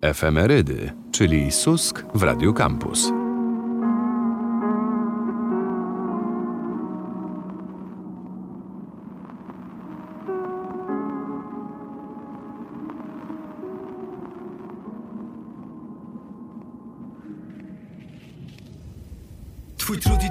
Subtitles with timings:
[0.00, 3.19] Efemerydy, czyli Susk w Radio Campus.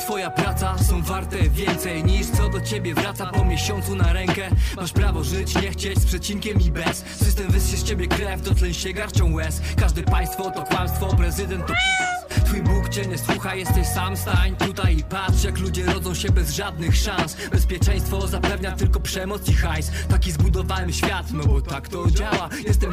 [0.10, 3.26] Twoja praca są warte więcej niż co do ciebie wraca.
[3.26, 7.04] Po miesiącu na rękę Masz prawo żyć, nie chcieć z przecinkiem i bez.
[7.16, 9.62] System wyssie z ciebie krew, dotleń się garścią łez.
[9.78, 12.44] Każde państwo to kłamstwo, prezydent to p***.
[12.46, 16.30] Twój Bóg cię nie słucha, jesteś sam, stań tutaj i patrz Jak ludzie rodzą się
[16.30, 17.38] bez żadnych szans.
[17.52, 19.92] Bezpieczeństwo zapewnia tylko przemoc i hajs.
[20.10, 22.50] Taki zbudowałem świat, no bo tak to działa.
[22.68, 22.92] Jestem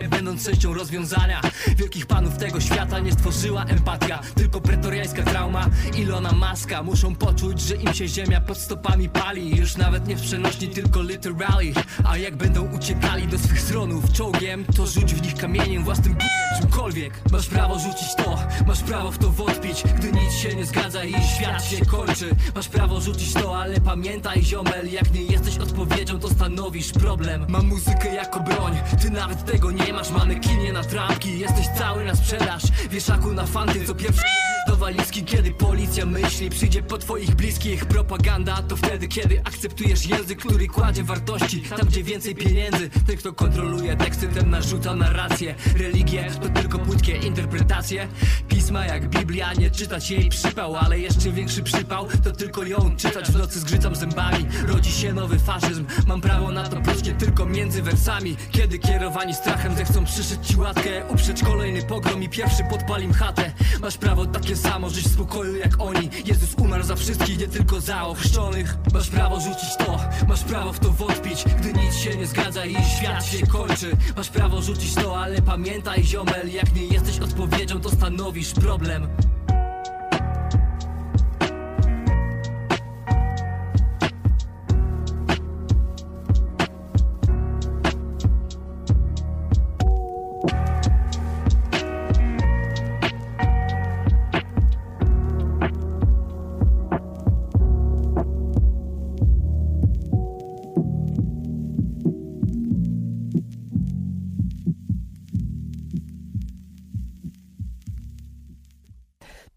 [0.00, 1.40] nie będąc częścią rozwiązania.
[1.76, 5.66] Wielkich panów tego świata nie stworzyła empatia Tylko pretoriańska trauma,
[5.98, 9.56] Ilona Maska Muszą poczuć, że im się ziemia pod stopami pali.
[9.56, 11.72] Już nawet nie w przenośni, tylko literally
[12.04, 16.16] A jak będą uciekali do swych stronów czołgiem To rzuć w nich kamieniem, własnym
[16.60, 17.20] czymkolwiek.
[17.32, 21.12] Masz prawo rzucić to, masz prawo w to wątpić Gdy nic się nie zgadza i
[21.12, 22.30] świat się kończy.
[22.54, 27.46] Masz prawo rzucić to, ale pamiętaj ziomel Jak nie jesteś odpowiedzią, to stanowisz problem.
[27.48, 32.14] Mam muzykę jako broń, ty nawet tego nie masz Manekinie na trampki, jesteś cały na
[32.14, 32.62] sprzedaż.
[32.90, 34.22] Wieszaku na fanty, co pierwszy
[34.80, 37.86] walizki Kiedy policja myśli, przyjdzie po twoich bliskich.
[37.86, 42.90] Propaganda to wtedy, kiedy akceptujesz język Który kładzie wartości, tam gdzie więcej pieniędzy.
[43.06, 45.54] Ten kto kontroluje teksty, ten narzuca narrację.
[45.76, 48.08] Religie to tylko płytkie interpretacje.
[48.48, 53.30] Pisma jak Biblia, nie czytać jej przypał Ale jeszcze większy przypał, to tylko ją czytać.
[53.30, 55.86] W nocy zgrzytam zębami, rodzi się nowy faszyzm.
[56.06, 58.36] Mam prawo na to proście tylko między wersami.
[58.50, 63.52] Kiedy kierowani strachem zechcą przyszyć ci łatkę Uprzeć kolejny pogrom i pierwszy podpalim chatę.
[63.80, 66.10] Masz prawo takie samo, żyć w spokoju jak oni.
[66.24, 68.76] Jezus umarł za wszystkich, nie tylko za ochrzczonych.
[68.92, 71.44] Masz prawo rzucić to, masz prawo w to wątpić.
[71.60, 76.04] Gdy nic się nie zgadza i świat się kończy Masz prawo rzucić to, ale pamiętaj
[76.04, 79.08] ziomel Jak nie jesteś odpowiedzią, to stanowisz problem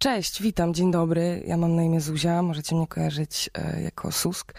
[0.03, 1.43] Cześć, witam, dzień dobry.
[1.47, 4.53] Ja mam na imię Zuzia, możecie mnie kojarzyć e, jako Susk.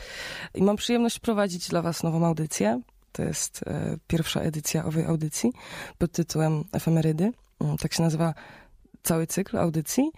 [0.54, 2.80] I mam przyjemność prowadzić dla Was nową audycję.
[3.12, 5.52] To jest e, pierwsza edycja owej audycji
[5.98, 7.32] pod tytułem Efemerydy.
[7.60, 8.34] Mm, Tak się nazywa
[9.02, 10.10] cały cykl audycji.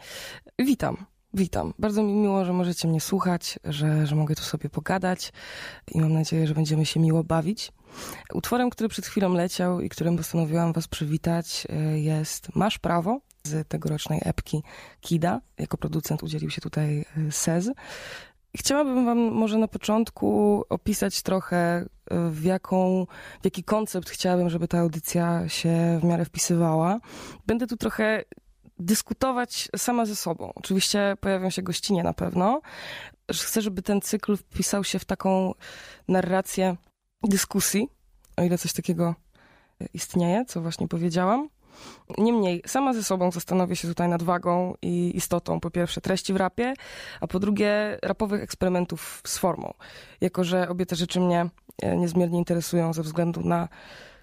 [0.58, 0.96] Witam.
[1.34, 1.74] Witam.
[1.78, 5.32] Bardzo mi miło, że możecie mnie słuchać, że, że mogę tu sobie pogadać
[5.94, 7.72] i mam nadzieję, że będziemy się miło bawić.
[8.34, 13.68] Utworem, który przed chwilą leciał i którym postanowiłam Was przywitać, e, jest Masz Prawo z
[13.68, 14.62] tegorocznej epki
[15.00, 15.40] Kida.
[15.58, 17.70] Jako producent udzielił się tutaj e, Sez.
[18.56, 21.86] Chciałabym Wam może na początku opisać trochę, e,
[22.30, 23.06] w, jaką,
[23.42, 27.00] w jaki koncept chciałabym, żeby ta audycja się w miarę wpisywała.
[27.46, 28.24] Będę tu trochę
[28.78, 30.52] dyskutować sama ze sobą.
[30.54, 32.60] Oczywiście pojawią się gościnie na pewno.
[33.32, 35.54] Chcę, żeby ten cykl wpisał się w taką
[36.08, 36.76] narrację
[37.22, 37.88] dyskusji,
[38.36, 39.14] o ile coś takiego
[39.94, 41.48] istnieje, co właśnie powiedziałam.
[42.18, 46.36] Niemniej, sama ze sobą zastanowię się tutaj nad wagą i istotą, po pierwsze, treści w
[46.36, 46.74] rapie,
[47.20, 49.74] a po drugie, rapowych eksperymentów z formą.
[50.20, 51.48] Jako, że obie te rzeczy mnie
[51.82, 53.68] e, niezmiernie interesują ze względu na,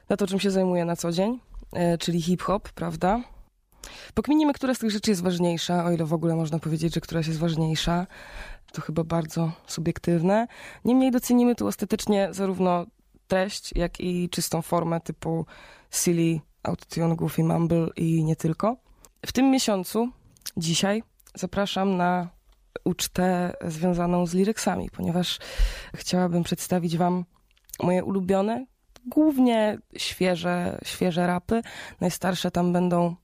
[0.09, 1.39] na to, czym się zajmuję na co dzień,
[1.73, 3.21] e, czyli hip-hop, prawda?
[4.13, 7.27] Pokminimy, która z tych rzeczy jest ważniejsza, o ile w ogóle można powiedzieć, że któraś
[7.27, 8.07] jest ważniejsza.
[8.71, 10.47] To chyba bardzo subiektywne.
[10.85, 12.85] Niemniej docenimy tu ostatecznie zarówno
[13.27, 15.45] treść, jak i czystą formę typu
[15.91, 18.77] silly, autotune, goofy, mumble i nie tylko.
[19.25, 20.09] W tym miesiącu,
[20.57, 21.03] dzisiaj,
[21.35, 22.29] zapraszam na
[22.83, 25.39] ucztę związaną z liryksami, ponieważ
[25.95, 27.25] chciałabym przedstawić wam
[27.83, 28.65] moje ulubione,
[29.05, 31.61] głównie świeże, świeże rapy.
[32.01, 33.15] Najstarsze tam będą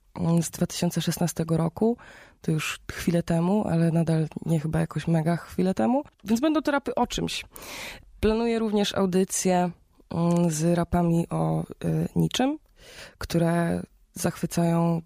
[0.42, 1.98] z 2016 roku.
[2.42, 6.04] To już chwilę temu, ale nadal nie chyba jakoś mega chwilę temu.
[6.24, 7.46] Więc będą to rapy o czymś.
[8.20, 9.72] Planuję również audycję
[10.10, 12.60] mm, z rapami o y, niczym,
[13.18, 13.82] które
[14.14, 15.02] zachwycają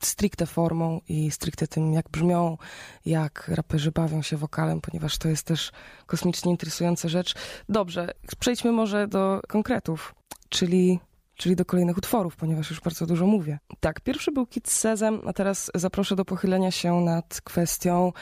[0.00, 2.58] stricte formą i stricte tym, jak brzmią,
[3.06, 5.72] jak raperzy bawią się wokalem, ponieważ to jest też
[6.06, 7.34] kosmicznie interesująca rzecz.
[7.68, 10.14] Dobrze, przejdźmy może do konkretów,
[10.48, 10.98] czyli,
[11.34, 13.58] czyli do kolejnych utworów, ponieważ już bardzo dużo mówię.
[13.80, 18.12] Tak, pierwszy był Kid Sezem, a teraz zaproszę do pochylenia się nad kwestią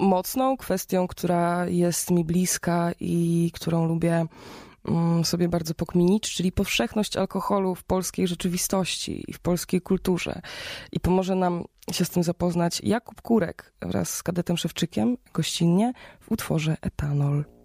[0.00, 4.26] mocną, kwestią, która jest mi bliska i którą lubię
[5.24, 10.42] sobie bardzo pokminić, czyli powszechność alkoholu w polskiej rzeczywistości i w polskiej kulturze.
[10.92, 16.32] I pomoże nam się z tym zapoznać Jakub Kurek wraz z kadetem Szewczykiem gościnnie w
[16.32, 17.57] utworze Etanol.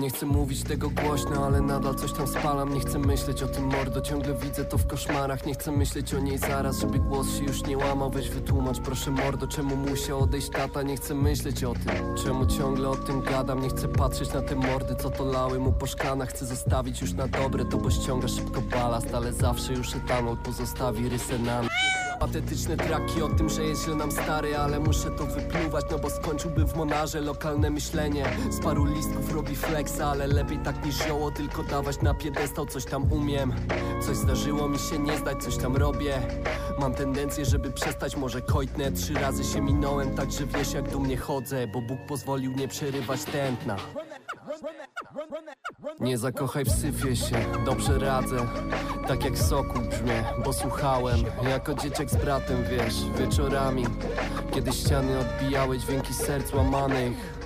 [0.00, 2.74] Nie chcę mówić tego głośno, ale nadal coś tam spalam.
[2.74, 5.46] Nie chcę myśleć o tym mordo, ciągle widzę to w koszmarach.
[5.46, 8.10] Nie chcę myśleć o niej zaraz, żeby głos się już nie łamał.
[8.10, 10.82] Weź wytłumacz proszę mordo, czemu musi odejść tata?
[10.82, 13.62] Nie chcę myśleć o tym, czemu ciągle o tym gadam.
[13.62, 16.28] Nie chcę patrzeć na te mordy, co to lały mu po szklanach.
[16.28, 21.08] Chcę zostawić już na dobre, to bo ściąga szybko balast Ale zawsze już etanol pozostawi
[21.08, 21.62] rysę na
[22.20, 26.10] Patetyczne traki o tym, że jest źle nam stary Ale muszę to wypluwać, no bo
[26.10, 31.30] skończyłby w monarze Lokalne myślenie, z paru listków robi flexa Ale lepiej tak niż zioło,
[31.30, 33.54] tylko dawać na piedestał Coś tam umiem,
[34.06, 36.20] coś zdarzyło mi się nie zdać Coś tam robię,
[36.80, 41.16] mam tendencję, żeby przestać Może kojtnę, trzy razy się minąłem Także wiesz jak do mnie
[41.16, 43.76] chodzę Bo Bóg pozwolił nie przerywać tętna
[46.00, 47.36] nie zakochaj w syfie się,
[47.66, 48.36] dobrze radzę
[49.08, 51.18] Tak jak soku brzmię, bo słuchałem
[51.50, 53.84] Jako dzieciak z bratem, wiesz, wieczorami
[54.54, 57.38] Kiedy ściany odbijały dźwięki serc łamanych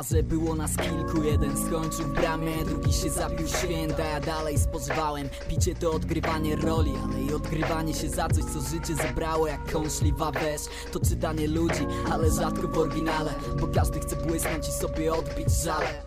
[0.00, 5.28] Barze było nas kilku, jeden skończył w bramie Drugi się zabił święta, ja dalej spożywałem
[5.48, 10.30] Picie to odgrywanie roli, ale i odgrywanie się za coś, co życie zebrało Jak kąśliwa
[10.30, 10.62] wesz,
[10.92, 16.02] to czytanie ludzi, ale rzadko w oryginale Bo każdy chce błysnąć i sobie odbić żale.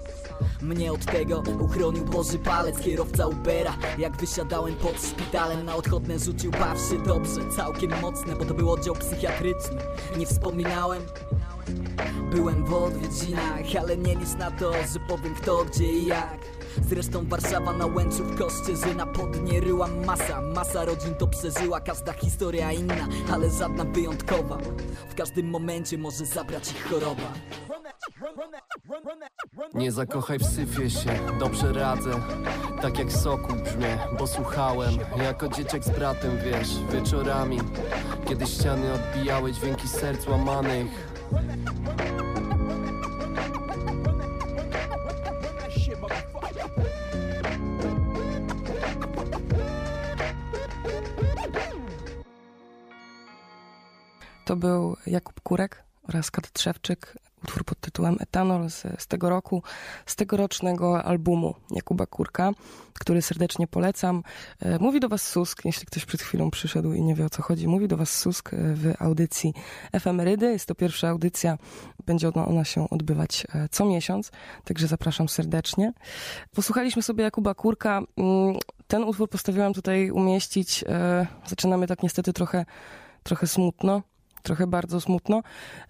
[0.62, 3.78] Mnie od tego uchronił Boży palec Kierowca Ubera.
[3.98, 8.72] Jak wysiadałem pod szpitalem Na odchodne rzucił baw się dobrze Całkiem mocne, bo to był
[8.72, 9.78] oddział psychiatryczny.
[10.18, 11.02] Nie wspominałem
[12.32, 16.38] Byłem w odwiedzinach, ale nie licz na to, że powiem kto, gdzie i jak.
[16.90, 20.42] Zresztą Warszawa na Łęczów, Kościerzyna pod nie ryła masa.
[20.42, 24.58] Masa rodzin to przeżyła, każda historia inna, ale żadna wyjątkowa.
[25.10, 27.34] W każdym momencie może zabrać ich choroba.
[29.74, 32.12] Nie zakochaj w syfie się, dobrze radzę.
[32.82, 34.94] Tak jak soku brzmię, bo słuchałem.
[35.24, 37.60] Jako dzieciak z bratem, wiesz, wieczorami.
[38.28, 41.13] Kiedy ściany odbijały dźwięki serc łamanych
[54.46, 59.64] To był Jakub Kurek oraz Kat Trzewczyk, utwór pod tytułem Etanol z, z tego roku,
[60.06, 62.52] z tegorocznego albumu Jakuba Kurka,
[62.94, 64.24] który serdecznie polecam.
[64.60, 67.42] E, mówi do Was Susk, jeśli ktoś przed chwilą przyszedł i nie wie o co
[67.42, 69.54] chodzi, mówi do Was Susk e, w audycji
[69.92, 70.46] Efemerydy.
[70.46, 71.58] Jest to pierwsza audycja,
[72.06, 74.32] będzie ona, ona się odbywać e, co miesiąc,
[74.64, 75.94] także zapraszam serdecznie.
[76.56, 78.02] Posłuchaliśmy sobie Jakuba Kurka.
[78.18, 78.56] Mm,
[78.88, 80.84] ten utwór postanowiłam tutaj umieścić.
[81.48, 82.66] Zaczynamy tak niestety trochę,
[83.24, 84.02] trochę smutno
[84.44, 85.42] trochę bardzo smutno.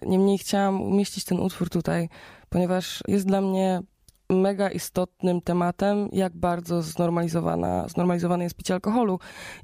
[0.02, 2.08] Niemniej chciałam umieścić ten utwór tutaj,
[2.48, 3.82] ponieważ jest dla mnie
[4.30, 9.18] mega istotnym tematem, jak bardzo znormalizowana, znormalizowane jest picie alkoholu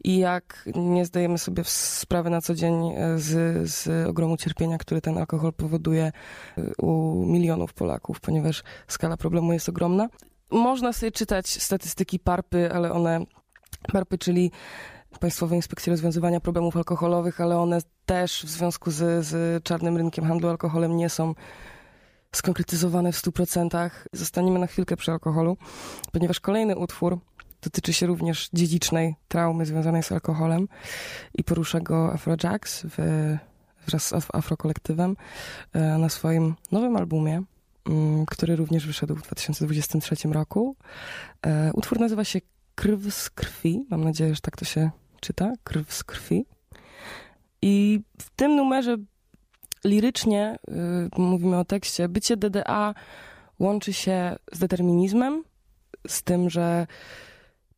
[0.04, 5.00] i jak nie zdajemy sobie sprawy na co dzień e, z, z ogromu cierpienia, który
[5.00, 6.04] ten alkohol powoduje
[6.58, 10.08] e, u milionów Polaków, ponieważ skala problemu jest ogromna.
[10.50, 13.20] Można sobie czytać statystyki PARPy, ale one,
[13.92, 14.50] PARPy, czyli
[15.18, 20.48] Państwowej Inspekcji Rozwiązywania Problemów Alkoholowych, ale one też w związku z, z czarnym rynkiem handlu
[20.48, 21.34] alkoholem nie są
[22.32, 23.90] skonkretyzowane w 100%.
[24.12, 25.56] Zostaniemy na chwilkę przy alkoholu,
[26.12, 27.18] ponieważ kolejny utwór
[27.62, 30.68] dotyczy się również dziedzicznej traumy związanej z alkoholem
[31.34, 32.96] i porusza go Afrojax w,
[33.86, 35.16] wraz z Afrokolektywem
[35.72, 37.42] e, na swoim nowym albumie,
[37.86, 40.76] mm, który również wyszedł w 2023 roku.
[41.46, 42.40] E, utwór nazywa się
[42.74, 43.86] Krw z krwi.
[43.90, 44.90] Mam nadzieję, że tak to się
[45.20, 45.52] czyta.
[45.64, 46.46] Krw z krwi.
[47.62, 48.96] I w tym numerze
[49.84, 52.94] lirycznie, yy, mówimy o tekście, bycie DDA
[53.58, 55.44] łączy się z determinizmem,
[56.08, 56.86] z tym, że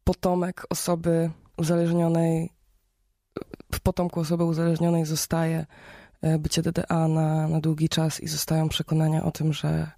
[0.05, 2.51] potomek osoby uzależnionej,
[3.73, 5.67] w potomku osoby uzależnionej zostaje
[6.25, 9.91] y, bycie DDA na, na długi czas i zostają przekonania o tym, że,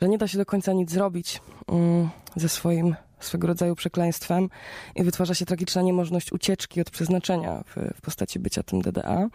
[0.00, 4.48] że nie da się do końca nic zrobić yy, ze swoim swego rodzaju przekleństwem
[4.96, 9.28] i wytwarza się tragiczna niemożność ucieczki od przeznaczenia w, w postaci bycia tym DDA.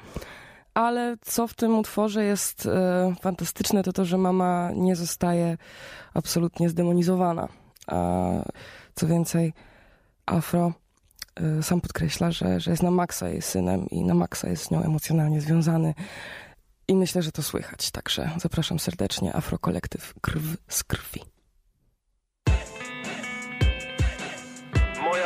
[0.74, 5.58] Ale co w tym utworze jest e, fantastyczne, to to, że mama nie zostaje
[6.14, 7.48] absolutnie zdemonizowana.
[7.88, 8.30] A
[8.96, 9.54] co więcej,
[10.26, 10.74] Afro
[11.60, 14.72] y, sam podkreśla, że, że jest na maksa jej synem i na maksa jest z
[14.72, 15.94] nią emocjonalnie związany.
[16.88, 17.92] I myślę, że to słychać.
[17.92, 21.37] Także zapraszam serdecznie Afro Kolektyw Krw z krwi.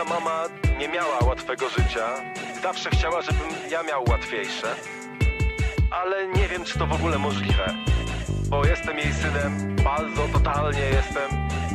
[0.01, 0.43] Moja mama
[0.79, 2.08] nie miała łatwego życia.
[2.63, 4.75] Zawsze chciała, żebym ja miał łatwiejsze.
[5.91, 7.75] Ale nie wiem, czy to w ogóle możliwe.
[8.50, 11.31] Bo jestem jej synem, bardzo totalnie jestem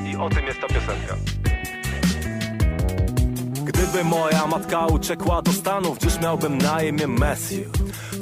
[0.07, 1.17] i o tym jest ta piosenka.
[3.67, 7.69] Gdyby moja matka uciekła do Stanów, dziś miałbym na imię Matthew.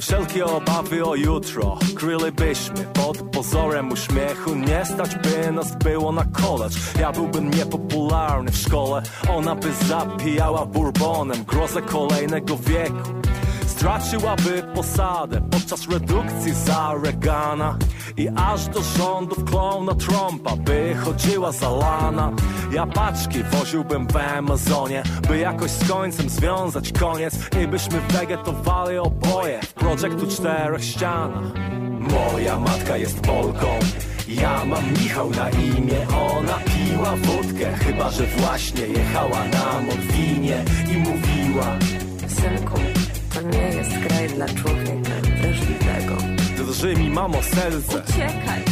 [0.00, 4.54] Wszelkie obawy o jutro krylibyśmy pod pozorem uśmiechu.
[4.54, 6.76] Nie stać by nas było na college.
[7.00, 9.02] Ja byłbym niepopularny w szkole.
[9.28, 13.10] Ona by zapijała bourbonem grozę kolejnego wieku.
[13.84, 17.78] Straciłaby posadę podczas redukcji za Reagana
[18.16, 22.32] I aż do rządów klona Trumpa by chodziła za lana.
[22.72, 27.34] Ja paczki woziłbym w Amazonie By jakoś z końcem związać koniec.
[27.64, 31.52] I byśmy wegetowali oboje w projektu czterech ścianach.
[32.00, 33.66] Moja matka jest Polką
[34.28, 40.96] ja mam Michał na imię, ona piła wódkę Chyba, że właśnie jechała na Morfinie i
[40.96, 41.78] mówiła
[42.28, 42.93] Synku,
[43.52, 45.10] nie jest kraj dla człowieka
[45.42, 46.16] wrażliwego.
[46.56, 48.64] Drży mi mamo serce Uciekaj!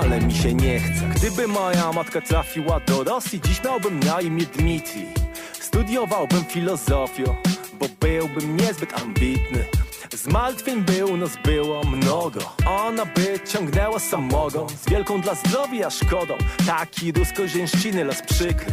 [0.00, 1.08] ale mi się nie chce.
[1.14, 5.06] Gdyby moja matka trafiła do Rosji, dziś miałbym na imię Dmitrij.
[5.60, 7.24] Studiowałbym filozofię,
[7.80, 9.64] bo byłbym niezbyt ambitny.
[10.12, 12.40] Zmartwień by u nas było mnogo.
[12.66, 16.34] Ona by ciągnęła samogon z wielką dla zdrowia szkodą.
[16.66, 18.72] Taki rusko-zięściny las przykry.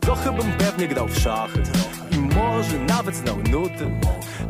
[0.00, 1.62] Trochę bym pewnie grał w szachy
[2.40, 3.90] może nawet znał nuty.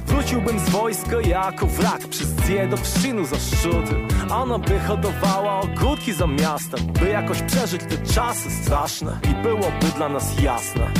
[0.07, 3.95] Wróciłbym z wojska jako wrak przez dziedowszczynu zaszczuty.
[4.31, 9.19] Ona by hodowała ogórki za miastem, by jakoś przeżyć te czasy straszne.
[9.31, 10.91] I byłoby dla nas jasne,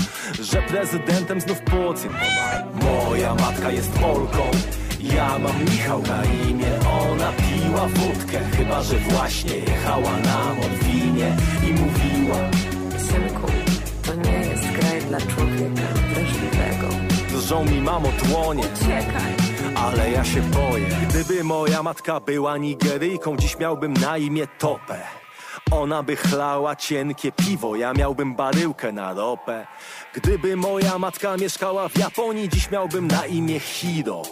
[0.41, 2.11] że prezydentem znów Putin.
[2.83, 4.51] Moja matka jest Polką.
[5.01, 6.71] Ja mam Michał na imię,
[7.03, 11.37] ona piła wódkę Chyba, że właśnie jechała na Morfinie
[11.69, 12.51] i mówiła
[12.99, 13.60] Synku,
[17.51, 19.35] Drżą mi mamo dłonie Uciekaj!
[19.75, 23.37] Ale ja się boję Gdyby moja matka była Nigeryjką.
[23.37, 25.01] Dziś miałbym na imię Topę
[25.71, 29.67] Ona by chlała cienkie piwo Ja miałbym baryłkę na ropę.
[30.15, 34.23] Gdyby moja matka mieszkała w Japonii Dziś miałbym na imię Hiro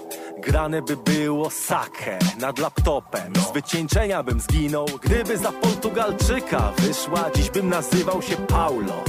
[0.40, 3.32] Grane by było sake nad laptopem.
[3.50, 7.30] Z wycieńczenia bym zginął Gdyby za Portugalczyka wyszła.
[7.36, 9.04] Dziś bym nazywał się Paulo.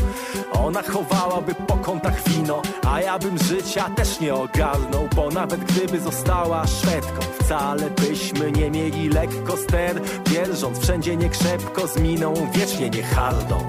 [0.53, 5.99] Ona chowałaby po kątach wino A ja bym życia też nie ogarnął Bo nawet gdyby
[5.99, 10.01] została Szwedką Wcale byśmy nie mieli lekko ster.
[10.27, 13.67] Dzierżąc wszędzie niekrzepko z miną Wiecznie nie hardą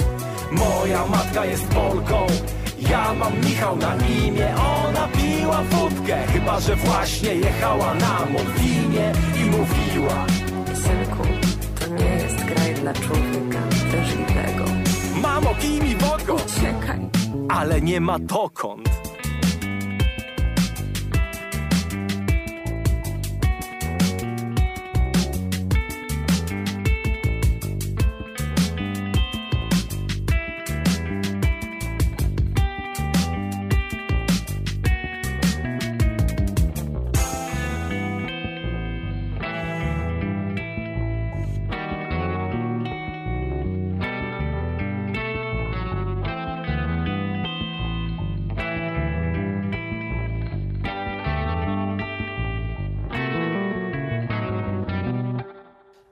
[0.50, 2.26] Moja matka jest Polką
[2.80, 9.44] ja mam Michał na imię, ona piła wódkę Chyba, że właśnie jechała na Morfinie i
[9.44, 10.26] mówiła
[10.74, 11.22] Synku,
[11.80, 13.58] to nie jest kraj dla człowieka
[13.90, 14.64] wrażliwego.
[15.22, 17.00] Mamo, kij mi w oko, Uciekaj!
[17.48, 19.09] ale nie ma dokąd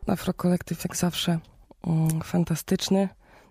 [0.09, 1.39] Afro Kolektyw jak zawsze
[1.87, 3.09] mm, fantastyczny.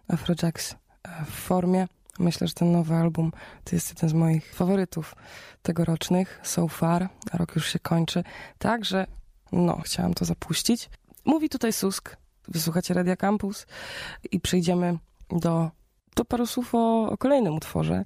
[0.07, 1.87] Afrojax e, w formie.
[2.19, 3.31] Myślę, że ten nowy album
[3.63, 5.15] to jest jeden z moich faworytów
[5.61, 7.09] tegorocznych so far.
[7.33, 8.23] Rok już się kończy.
[8.57, 9.07] Także,
[9.51, 10.89] no, chciałam to zapuścić.
[11.25, 12.17] Mówi tutaj Susk.
[12.47, 13.65] Wysłuchacie Radia Campus
[14.31, 14.97] i przejdziemy
[15.29, 15.71] do,
[16.15, 18.03] do paru słów o, o kolejnym utworze.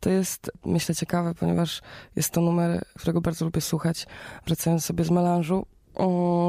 [0.00, 1.82] To jest, myślę, ciekawe, ponieważ
[2.16, 4.06] jest to numer, którego bardzo lubię słuchać,
[4.46, 5.66] wracając sobie z melanżu.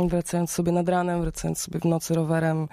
[0.07, 2.67] Wracając sobie nad ranem, wracając sobie w nocy rowerem,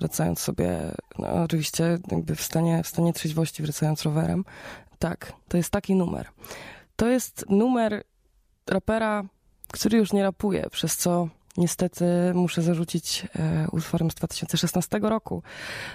[0.00, 0.78] wracając sobie,
[1.18, 4.44] no oczywiście jakby w stanie, w stanie trzeźwości, wracając rowerem.
[4.98, 6.28] Tak, to jest taki numer.
[6.96, 8.04] To jest numer
[8.66, 9.24] rapera,
[9.72, 12.04] który już nie rapuje, przez co niestety
[12.34, 15.42] muszę zarzucić e, utworem z 2016 roku.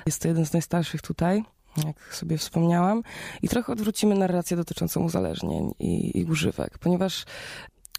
[0.05, 1.43] Jest to jeden z najstarszych tutaj,
[1.85, 3.03] jak sobie wspomniałam.
[3.41, 7.25] I trochę odwrócimy narrację dotyczącą uzależnień i, i używek, ponieważ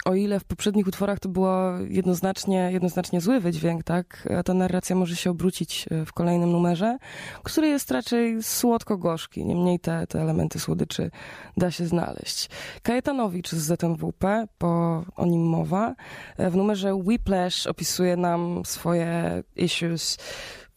[0.05, 5.17] o ile w poprzednich utworach to było jednoznacznie, jednoznacznie zły wydźwięk, tak, ta narracja może
[5.17, 6.99] się obrócić e, w kolejnym numerze,
[7.43, 9.45] który jest raczej słodko-gorzki.
[9.45, 11.11] Niemniej te, te elementy słodyczy
[11.57, 12.51] da się znaleźć.
[12.83, 15.95] Kajetanowicz z ZNWP, bo o nim mowa,
[16.37, 20.19] e, w numerze Whiplash opisuje nam swoje issues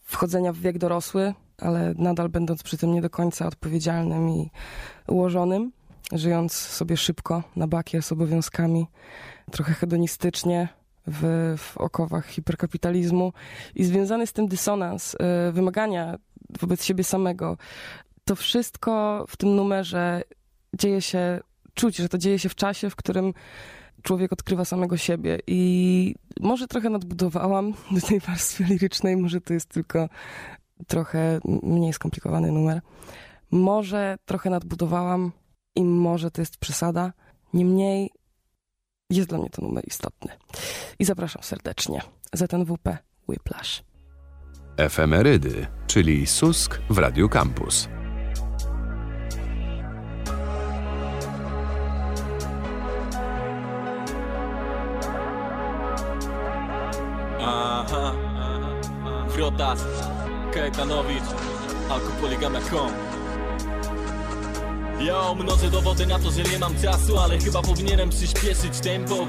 [0.02, 4.52] wchodzenia w wiek dorosły, ale nadal będąc przy tym nie do końca odpowiedzialnym i
[5.08, 5.72] ułożonym
[6.12, 8.88] żyjąc sobie szybko na bakier z obowiązkami,
[9.52, 10.68] trochę hedonistycznie
[11.08, 13.34] w, w okowach hiperkapitalizmu
[13.76, 15.14] i związany z tym dysonans,
[15.50, 16.18] y, wymagania
[16.60, 17.58] wobec siebie samego.
[18.26, 20.24] To wszystko w tym numerze
[20.74, 21.40] dzieje się,
[21.74, 23.34] czuć, że to dzieje się w czasie, w którym
[24.02, 29.70] człowiek odkrywa samego siebie i może trochę nadbudowałam do tej warstwy lirycznej, może to jest
[29.70, 30.10] tylko
[30.88, 32.82] trochę mniej skomplikowany numer.
[33.52, 35.32] Może trochę nadbudowałam
[35.76, 37.14] i może to jest przesada.
[37.54, 38.10] Niemniej
[39.10, 40.32] jest dla mnie to numer istotny.
[41.00, 42.02] I zapraszam serdecznie.
[42.34, 42.98] ZNWP
[43.30, 43.84] Whiplash.
[44.78, 47.90] Efemerydy, czyli Susk w Radiu Campus.
[57.42, 58.14] Aha,
[59.28, 59.86] Wrotas,
[60.54, 61.24] Kajetanowicz,
[61.90, 63.15] alkopoligamia.com
[65.00, 69.28] Ja mnożę dowody na to, że nie mam czasu, ale chyba powinienem przyspieszyć tempo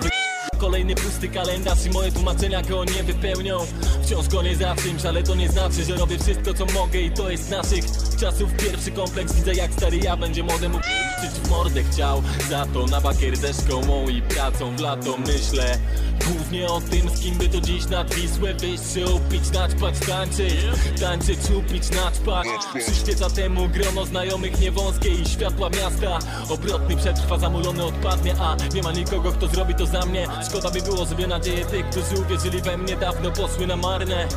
[0.58, 3.58] Kolejny pusty kalendarz i moje tłumaczenia go nie wypełnią.
[4.02, 7.30] Wciąż gonię za czymś, ale to nie znaczy, że robię wszystko co mogę i to
[7.30, 7.84] jest naszych
[8.20, 8.52] czasów.
[8.56, 12.22] Pierwszy kompleks Widzę jak stary ja będzie młodym uczyć w mordę chciał.
[12.50, 15.78] Za to na bakier ze szkołą i pracą w lato myślę.
[16.26, 20.54] Głównie o tym, z kim by to dziś nad Wisłę wyjść Czy upić, naćpać, tańczyć.
[21.00, 22.46] Tańczyć, upić, naćpać.
[22.86, 26.18] Przyświeca temu grono znajomych niewąskie i światła miasta.
[26.48, 30.82] Obrotny przetrwa, zamulony odpadnie A nie ma nikogo, kto zrobi to za mnie Szkoda by
[30.82, 34.28] było sobie nadzieję tych, którzy uwierzyli we mnie Dawno poszły na marne.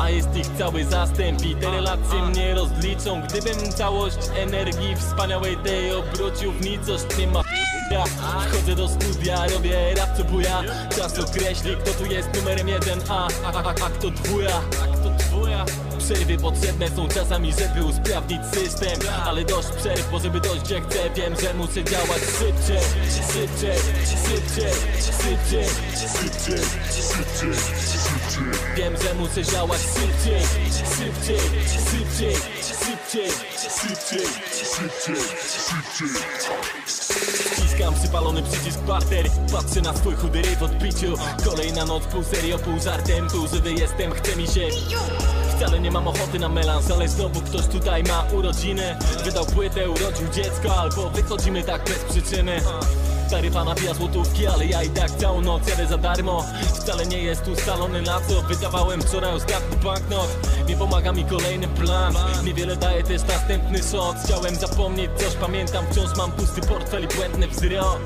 [0.00, 3.22] A jest ich cały zastęp i te relacje mnie rozliczą.
[3.22, 7.42] Gdybym całość energii wspaniałej tej obrócił w nicość Nie ma
[7.90, 10.62] ja Wchodzę do studia, robię rap co buja.
[10.96, 14.60] Czas określi kto tu jest numerem jeden A, a, a, A kto dwuja
[16.04, 19.00] Przerwy potrzebne są czasami, żeby usprawnić system.
[19.24, 22.80] Ale dość przerw, bo żeby dojść gdzie chcę Wiem, że muszę działać szybciej.
[23.32, 23.78] Szybciej,
[24.24, 25.64] szybciej, szybciej
[25.96, 26.58] Szybciej,
[26.92, 27.54] szybciej,
[28.04, 28.74] szybciej.
[28.76, 30.42] Wiem, że muszę działać szybciej.
[30.72, 31.38] Szybciej,
[31.90, 33.30] szybciej, szybciej
[33.84, 34.26] Szybciej,
[34.76, 35.16] szybciej,
[35.66, 36.24] szybciej.
[37.52, 39.26] Ściskam przypalony przycisk parter.
[39.52, 41.14] Patrzę na swój chudy ryb w odbiciu.
[41.44, 43.28] Kolejna noc pół serio, pół żartem.
[43.28, 44.68] Pół żywy jestem, chce mi się
[45.56, 48.96] Wcale nie mam ochoty na melans Ale znowu ktoś tutaj ma urodziny.
[49.24, 52.60] Wydał płytę, urodził dziecko Albo wychodzimy tak bez przyczyny
[53.34, 56.44] Taryfa napija złotówki, ale ja i tak całą noc jadę za darmo.
[56.74, 60.28] Wcale nie jest ustalony na co Wydawałem wczoraj ostatni banknot.
[60.68, 66.16] Nie pomaga mi kolejny plan Niewiele daje też następny shot Chciałem zapomnieć coś, pamiętam Wciąż
[66.16, 68.00] mam pusty portfel i błędny wzrok.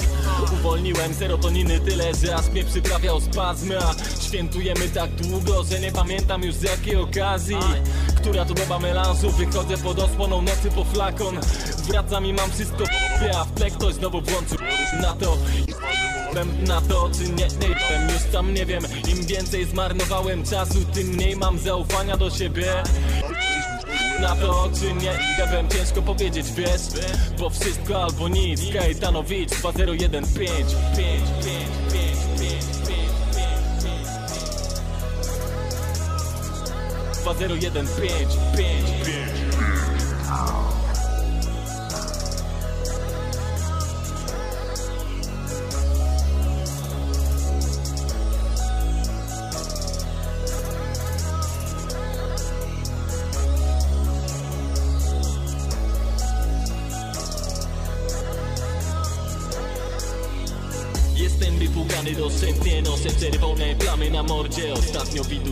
[0.52, 6.42] Uwolniłem serotoniny tyle, że aż mnie przyprawiał spazmy A świętujemy tak długo, że nie pamiętam
[6.42, 7.58] już z jakiej okazji.
[8.16, 9.30] Która to doba melanżu?
[9.30, 11.40] Wychodzę pod osłoną nocy po flakon.
[11.88, 14.58] Wracam i mam wszystko w w tle ktoś znowu włączył
[15.00, 15.38] na to
[16.66, 18.82] na to, czy nie, nie wiem, już tam nie wiem.
[19.08, 22.82] Im więcej zmarnowałem czasu, tym mniej mam zaufania do siebie.
[24.20, 26.82] Na to, czy nie, nie wiem, ciężko powiedzieć, wiesz.
[27.38, 31.22] Bo wszystko albo nic, Kajetanowicz 2015 5, 5,
[31.92, 32.18] 5,
[37.24, 39.17] 2015 5, 5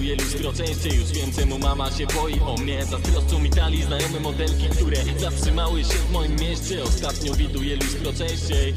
[0.07, 2.85] Widuję lustro częściej Już wiem czemu mama się boi o mnie.
[2.85, 6.83] Zazdroszczą mi tali znajome modelki Które zatrzymały się w moim mieście.
[6.83, 8.75] Ostatnio widuję lustro częściej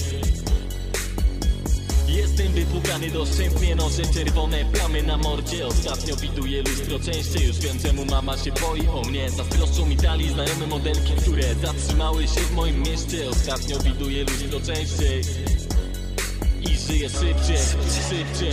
[2.08, 5.68] Jestem wypłukany doszczętnie Noszę czerwone plamy na mordzie.
[5.68, 9.30] Ostatnio widuję lustro częściej Już wiem czemu mama się boi o mnie.
[9.30, 13.30] Zazdroszczą mi tali znajome modelki Które zatrzymały się w moim mieście.
[13.30, 15.49] Ostatnio widuję lustro częściej
[16.90, 17.58] i żyję szybciej,
[18.10, 18.52] szybciej,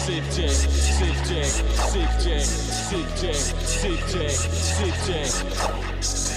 [0.06, 0.50] szybciej,
[0.98, 1.50] szybciej,
[1.92, 2.44] szybciej,
[2.90, 3.34] szybciej,
[3.80, 4.30] szybciej,
[4.78, 6.33] szybciej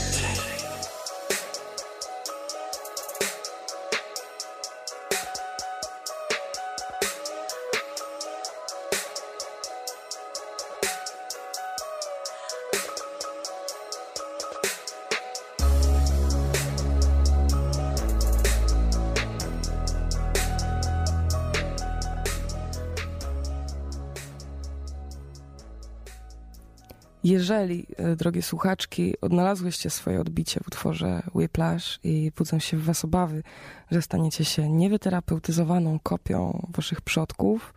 [27.27, 33.05] Jeżeli, e, drogie słuchaczki, odnalazłyście swoje odbicie w utworze Whiplash i budzą się w was
[33.05, 33.43] obawy,
[33.91, 37.73] że staniecie się niewyterapeutyzowaną kopią waszych przodków,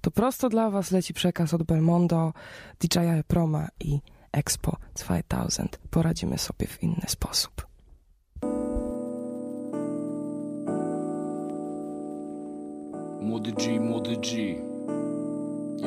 [0.00, 2.32] to prosto dla was leci przekaz od Belmondo,
[2.80, 4.00] DJI Proma i
[4.32, 5.68] Expo 2000.
[5.90, 7.66] Poradzimy sobie w inny sposób.
[13.20, 14.54] Młody G, młody G.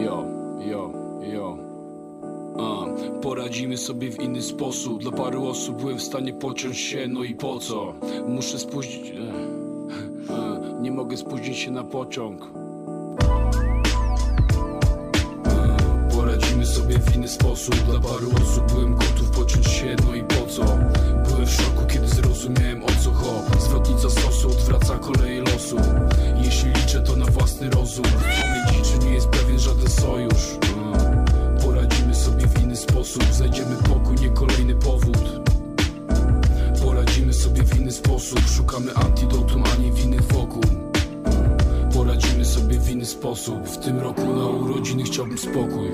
[0.03, 0.25] Yo,
[0.59, 0.93] yo,
[1.33, 1.68] yo.
[3.21, 5.01] Poradzimy sobie w inny sposób.
[5.01, 7.93] Dla paru osób byłem w stanie pociąć się, no i po co?
[8.27, 9.09] Muszę spóźnić.
[9.09, 10.29] Ech.
[10.29, 12.41] E, nie mogę spóźnić się na pociąg.
[15.45, 15.77] E,
[16.15, 17.75] Poradzimy sobie w inny sposób.
[17.75, 20.63] Dla paru osób byłem gotów pociąć się, no i po co?
[21.27, 23.41] Byłem w szoku, kiedy zrozumiałem o co ho.
[23.59, 25.77] Zwrotnica stosu odwraca koleje losu.
[26.43, 30.47] Jeśli liczę to na własny rozum, pamięci czy nie jest pewien żaden sojusz.
[30.85, 31.19] E,
[31.63, 35.17] Poradzimy sobie w sposób, znajdziemy pokój, nie kolejny powód.
[36.83, 40.63] Poradzimy sobie w inny sposób, szukamy antidotum, a nie winy wokół.
[41.93, 45.89] Poradzimy sobie w inny sposób, w tym roku na urodziny chciałbym spokój.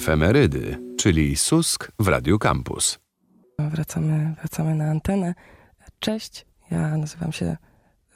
[0.00, 2.98] Efemerydy, czyli Susk w Radio Campus.
[3.58, 5.34] Wracamy, wracamy na antenę.
[5.98, 7.56] Cześć, ja nazywam się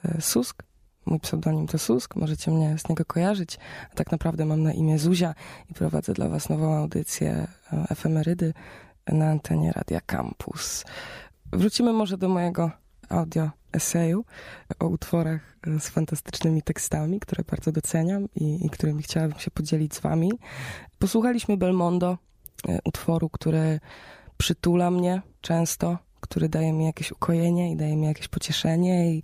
[0.05, 0.63] e, Susk.
[1.07, 3.59] Mój pseudonim to Susk, możecie mnie z niego kojarzyć.
[3.93, 5.35] A tak naprawdę mam na imię Zuzia
[5.71, 7.47] i prowadzę dla Was nową audycję
[7.91, 8.53] Efemerydy
[9.07, 10.85] na antenie Radia Campus.
[11.53, 12.71] Wrócimy może do mojego
[13.15, 14.25] audio eseju
[14.79, 19.95] o utworach e, z fantastycznymi tekstami, które bardzo doceniam i, i którymi chciałabym się podzielić
[19.95, 20.33] z Wami.
[20.99, 22.19] Posłuchaliśmy Belmondo,
[22.69, 23.81] e, utworu, który
[24.37, 29.13] przytula mnie często, który daje mi jakieś ukojenie i daje mi jakieś pocieszenie.
[29.13, 29.23] I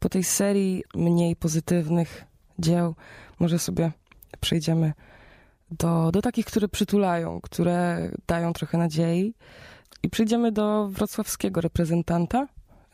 [0.00, 2.24] po tej serii mniej pozytywnych
[2.58, 2.94] dzieł
[3.38, 3.92] może sobie
[4.40, 4.92] przejdziemy
[5.70, 9.34] do, do takich, które przytulają, które dają trochę nadziei.
[10.02, 12.46] I przejdziemy do wrocławskiego reprezentanta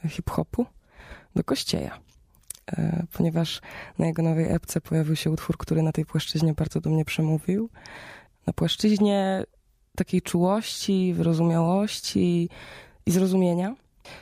[0.09, 0.67] hip-hopu,
[1.37, 1.99] do Kościeja.
[2.73, 3.61] E, Ponieważ
[3.99, 7.71] na jego nowej epce pojawił się utwór, który na tej płaszczyźnie bardzo do mnie przemówił.
[8.47, 9.45] Na płaszczyźnie
[9.97, 12.49] takiej czułości, wyrozumiałości
[13.07, 13.75] i zrozumienia.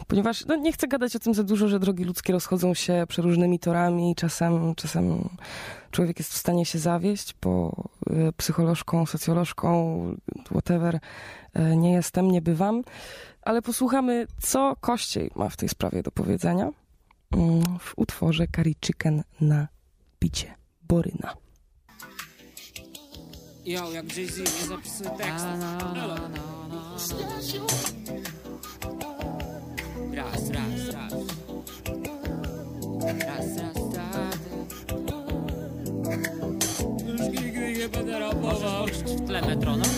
[0.07, 3.59] Ponieważ no, nie chcę gadać o tym za dużo, że drogi ludzkie rozchodzą się przeróżnymi
[3.59, 4.15] torami.
[4.15, 5.29] Czasem, czasem
[5.91, 9.99] człowiek jest w stanie się zawieść, bo y, psycholożką, socjolożką,
[10.51, 12.83] whatever y, nie jestem, nie bywam.
[13.43, 16.71] Ale posłuchamy, co Kościej ma w tej sprawie do powiedzenia
[17.33, 19.69] mm, w utworze Curry Chicken na
[20.21, 21.37] bicie Boryna.
[23.67, 25.49] Yo, jak Jay-Z nie zapisuje tekstu.
[25.97, 26.17] Elo.
[30.17, 31.13] Raz, raz, raz.
[33.27, 34.39] Raz, raz, raz.
[37.07, 38.87] Już nigdy nie będę rapował.
[38.87, 39.89] w tle metronom?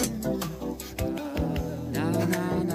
[1.93, 2.68] Na, na, na,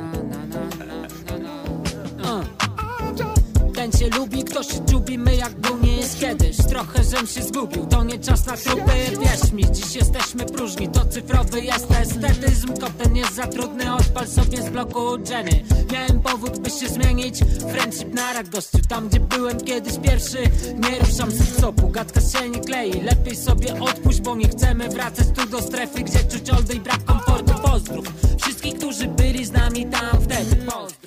[4.03, 6.57] Ten cię lubi, ktoś się czubi, my jak był nie jest kiedyś.
[6.57, 8.91] Trochę żem się zgubił, to nie czas na trupy.
[9.19, 12.67] Wierz mi, dziś jesteśmy próżni, to cyfrowy jest estetyzm.
[12.81, 15.63] Koten jest za trudny, odpal sobie z bloku Jenny.
[15.93, 17.39] Miałem powód, by się zmienić,
[17.71, 20.37] friendship na rak gościu Tam gdzie byłem kiedyś pierwszy,
[20.89, 25.27] nie ruszam z copu Gadka się nie klei, lepiej sobie odpuść Bo nie chcemy wracać
[25.35, 27.53] tu do strefy, gdzie czuć oldy i brak komfortu.
[27.53, 28.05] Pozdrów
[28.41, 30.55] wszystkich, którzy byli z nami tam wtedy.
[30.55, 31.02] Pozdrów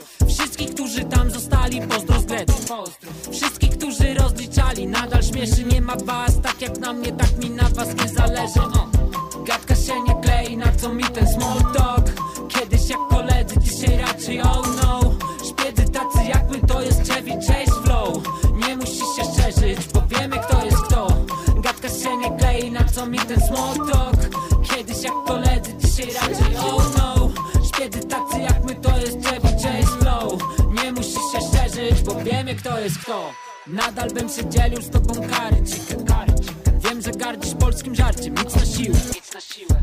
[2.77, 7.51] Pozdrów wszystkich, którzy rozliczali Nadal śmieszy, nie ma was Tak jak na mnie, tak mi
[7.51, 8.61] na was nie zależy.
[9.47, 12.05] Gadka się nie klei, na co mi ten small talk?
[12.49, 15.01] Kiedyś jak koledzy, dzisiaj raczej oh no.
[15.49, 18.23] Szpiedy tacy jak my, to jest Chevy Chase Flow.
[18.67, 21.09] Nie musisz się szerzyć, bo wiemy kto jest kto.
[21.57, 24.17] Gadka się nie klei, na co mi ten small talk?
[24.63, 26.36] Kiedyś jak koledzy, dzisiaj raczej
[32.47, 33.33] wiemy kto jest kto.
[33.67, 35.57] Nadal bym się dzielił z tobą kary,
[36.79, 38.99] Wiem, że gardzisz polskim żarciem, nic na siłę.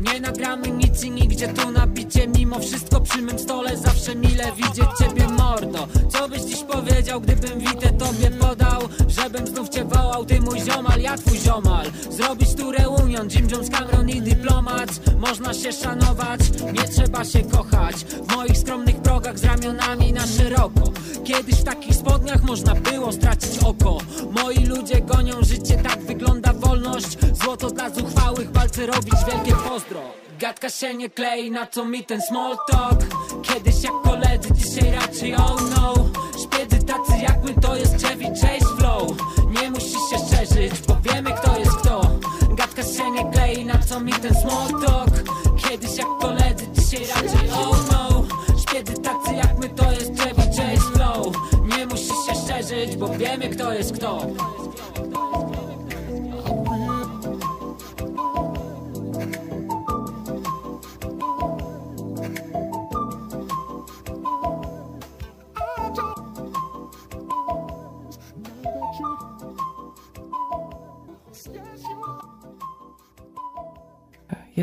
[0.00, 4.88] Nie nagramy nic i nigdzie tu nabicie Mimo wszystko przy mym stole zawsze mile widzieć
[4.98, 5.88] ciebie mordo.
[6.08, 8.80] Co byś dziś powiedział, gdybym witę tobie podał?
[9.08, 11.86] Żebym znów cię wołał, ty mój ziomal, ja twój ziomal.
[12.10, 14.90] Zrobić tu reunion, Jim Jones, Cameron i dyplomat.
[15.18, 16.40] Można się szanować,
[16.72, 17.96] nie trzeba się kochać.
[17.96, 20.92] W moich skromnych progach z ramionami na szeroko.
[21.24, 23.98] Kiedyś w takich spodniach można było stracić oko.
[24.30, 27.18] Moi ludzie gonią życie, tak wygląda wolność.
[27.42, 32.22] Złoto dla zuchwałych, walce robić wielkie pozdro Gadka się nie klei, na co mi ten
[32.22, 32.98] small talk?
[33.42, 35.94] Kiedyś jak koledzy, dzisiaj raczej oh no.
[36.42, 39.16] Szpiedy tacy jak my, to jest Chevy Chase Flow.
[39.62, 42.10] Nie musisz się szerzyć, bo wiemy kto jest kto.
[42.50, 45.10] Gadka się nie klei, na co mi ten small talk?
[45.56, 48.24] Kiedyś jak koledzy, dzisiaj raczej oh no.
[48.58, 51.36] Szpiedy tacy jak my, to jest Chevy Chase Flow.
[51.76, 54.18] Nie musisz się szerzyć, bo wiemy kto jest kto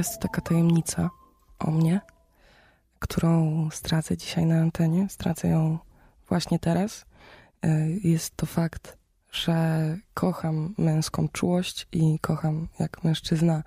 [0.01, 1.09] Jest taka tajemnica
[1.59, 2.01] o mnie,
[2.99, 5.07] którą zdradzę dzisiaj na antenie.
[5.09, 5.77] Zdradzę ją
[6.29, 7.05] właśnie teraz.
[7.63, 8.97] E, Jest to fakt,
[9.31, 9.55] że
[10.13, 13.63] kocham męską czułość i kocham, jak mężczyzna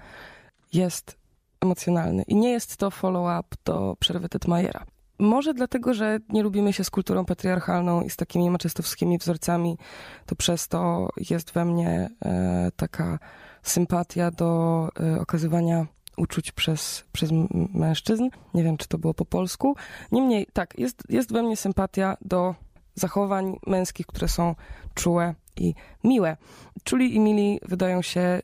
[0.72, 1.18] jest
[1.60, 2.22] emocjonalny.
[2.22, 4.84] I nie jest to follow-up do przerwy Tetmajera.
[5.18, 9.78] Może dlatego, że nie lubimy się z kulturą patriarchalną i z takimi maczystowskimi wzorcami,
[10.26, 13.18] to przez to jest we mnie e, taka
[13.62, 17.30] sympatia do e, okazywania uczuć przez, przez
[17.74, 18.28] mężczyzn.
[18.54, 19.76] Nie wiem, czy to było po polsku.
[20.12, 22.54] Niemniej, tak, jest, jest we mnie sympatia do
[22.94, 24.54] zachowań męskich, które są
[24.94, 25.74] czułe i
[26.04, 26.36] miłe.
[26.84, 28.40] Czuli i mili wydają się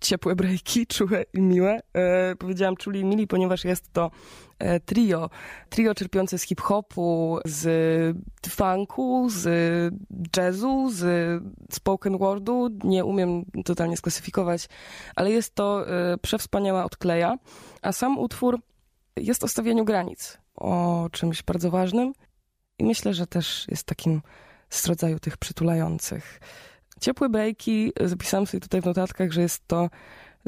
[0.00, 1.80] ciepłe breaki, czułe i miłe.
[1.94, 4.10] E, powiedziałam czuli i mili, ponieważ jest to
[4.58, 5.30] e, trio.
[5.68, 8.16] Trio czerpiące z hip-hopu, z
[8.48, 9.44] funku, z
[10.36, 12.68] jazzu, z spoken wordu.
[12.84, 14.68] Nie umiem totalnie sklasyfikować,
[15.16, 17.36] ale jest to e, przewspaniała odkleja.
[17.82, 18.60] A sam utwór
[19.16, 22.12] jest o stawianiu granic, o czymś bardzo ważnym
[22.78, 24.22] i myślę, że też jest takim
[24.70, 26.40] z rodzaju tych przytulających.
[27.00, 29.90] Ciepłe bejki, zapisałam sobie tutaj w notatkach, że jest to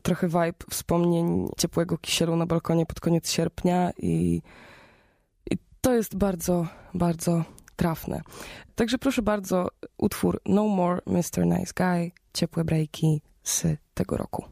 [0.03, 4.43] trochę vibe wspomnień ciepłego kisielu na balkonie pod koniec sierpnia i,
[5.51, 7.45] i to jest bardzo, bardzo
[7.77, 8.21] trafne.
[8.75, 11.47] Także proszę bardzo, utwór No More Mr.
[11.47, 14.45] Nice Guy, ciepłe breaki z tego roku.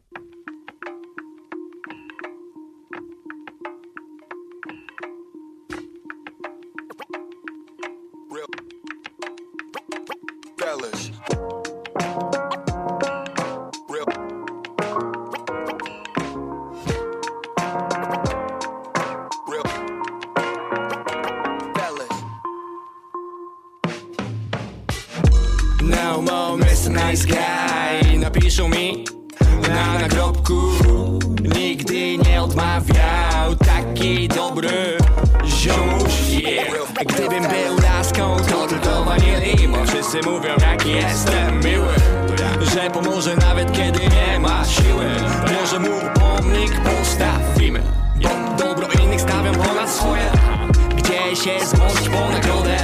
[51.30, 52.76] Gdzie się zgłosić po nagrodę.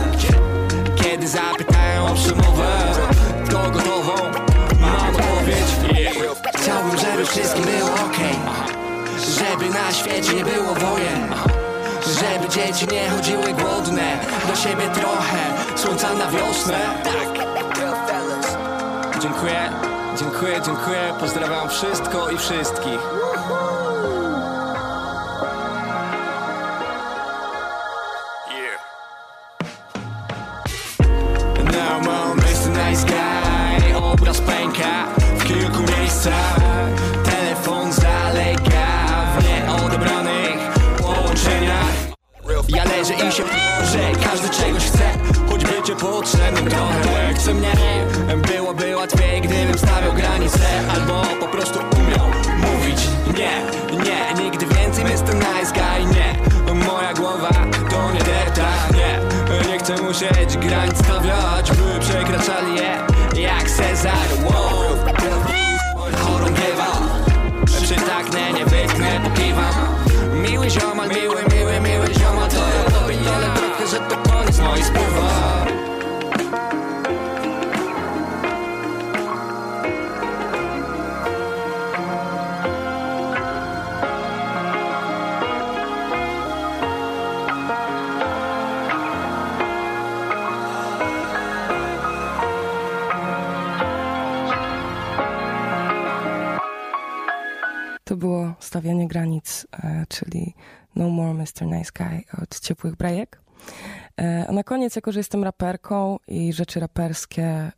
[0.97, 2.93] Kiedy zapytają o przemowę
[3.51, 4.13] To gotową
[4.81, 5.97] mam odpowiedź.
[6.57, 8.37] Chciałbym, żeby wszystkim było okej.
[9.19, 11.35] Żeby na świecie nie było wojen.
[12.07, 14.19] Żeby dzieci nie chodziły głodne.
[14.49, 15.39] Do siebie trochę
[15.77, 16.79] Słońca na wiosnę.
[18.07, 18.57] Fellas.
[19.23, 19.71] Dziękuję,
[20.19, 21.15] dziękuję, dziękuję.
[21.21, 23.01] Pozdrawiam wszystko i wszystkich
[43.19, 43.43] i się
[43.93, 45.11] że każdy czegoś chce
[45.51, 47.35] Choć bycie potrzebnym trochę.
[47.35, 47.73] Chce mnie
[48.53, 52.27] Byłoby łatwiej, gdybym stawiał granice Albo po prostu umiał
[52.59, 52.99] mówić
[53.39, 53.63] Nie,
[54.05, 55.35] nie, nigdy więcej Mr.
[55.35, 56.37] Nice Guy, nie.
[56.75, 57.49] Moja głowa
[57.91, 59.19] to nie depta, nie.
[59.69, 64.77] Nie chcę musieć granic stawiać By przekraczali je jak Cezar wow.
[66.17, 66.87] Chorągiewa.
[67.83, 69.75] Przytaknę, nie wytknę, pokiwam.
[70.43, 71.56] Miły ziomal, miły, miły,
[98.61, 100.55] stawianie granic, e, czyli
[100.97, 101.67] No More Mr.
[101.67, 103.41] Nice Guy od Ciepłych Brajek.
[104.21, 107.73] E, a na koniec, jako że jestem raperką i rzeczy raperskie e,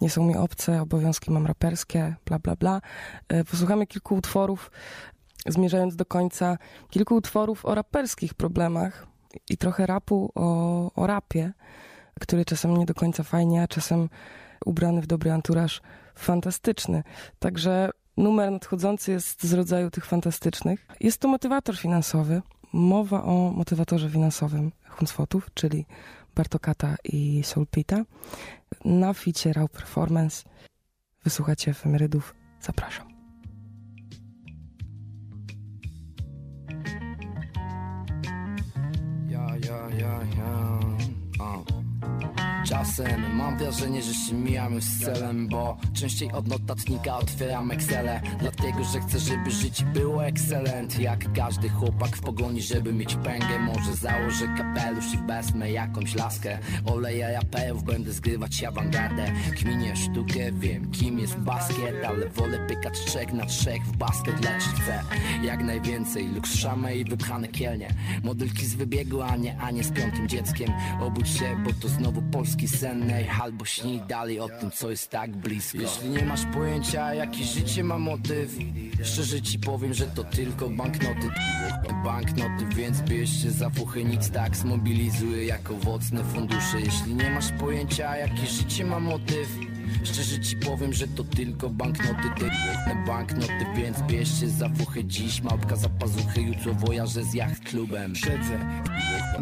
[0.00, 2.80] nie są mi obce, obowiązki mam raperskie, bla, bla, bla,
[3.50, 4.70] posłuchamy kilku utworów,
[5.46, 6.58] zmierzając do końca,
[6.90, 9.06] kilku utworów o raperskich problemach
[9.50, 11.52] i trochę rapu o, o rapie,
[12.20, 14.08] który czasem nie do końca fajnie, a czasem
[14.64, 15.80] ubrany w dobry anturaż
[16.14, 17.02] fantastyczny.
[17.38, 20.86] Także numer nadchodzący jest z rodzaju tych fantastycznych.
[21.00, 22.42] Jest to motywator finansowy.
[22.72, 25.86] Mowa o motywatorze finansowym Huncwotów, czyli
[26.34, 28.04] Bartokata i Soulpita.
[28.84, 30.42] Na ficie Raw Performance.
[31.24, 32.34] Wysłuchacie efemerydów.
[32.60, 33.08] Zapraszam.
[42.68, 43.36] Czasem.
[43.36, 49.00] Mam wrażenie, że się mijamy z celem Bo częściej od notatnika otwieram Excele Dlatego, że
[49.00, 50.98] chcę, żeby życie było excellent.
[50.98, 53.58] Jak każdy chłopak w pogoni, żeby mieć pęgę.
[53.60, 56.58] Może założę kapelusz i wezmę jakąś laskę.
[56.86, 59.32] Oleję raperów, będę zgrywać awangardę.
[59.56, 62.04] Kminię sztukę, wiem kim jest basket.
[62.08, 65.02] Ale wolę pykać trzech na trzech w basket Lecz chcę
[65.42, 66.28] jak najwięcej.
[66.28, 67.94] Lux szamę i wypchane kielnie.
[68.24, 70.72] Modelki z wybiegu, a nie, a nie z piątym dzieckiem.
[71.00, 75.10] Obudź się, bo to znowu polski sen ej, Albo śnij dalej o tym, co jest
[75.10, 75.78] tak blisko.
[75.78, 78.50] Jeśli nie masz pojęcia, jakie życie ma motyw
[79.04, 81.30] Szczerze ci powiem, że to tylko banknoty.
[82.04, 86.80] Banknoty, więc bierz się za fuchy Nic tak zmobilizuje jak owocne fundusze.
[86.80, 89.48] Jeśli nie masz pojęcia, jakie życie ma motyw
[90.04, 92.22] Szczerze ci powiem, że to tylko banknoty.
[92.38, 95.04] Te główne banknoty, więc bierz się za fuchy.
[95.04, 98.58] Dziś małpka za pazuchy, jutro wojażę z jacht klubem Siedzę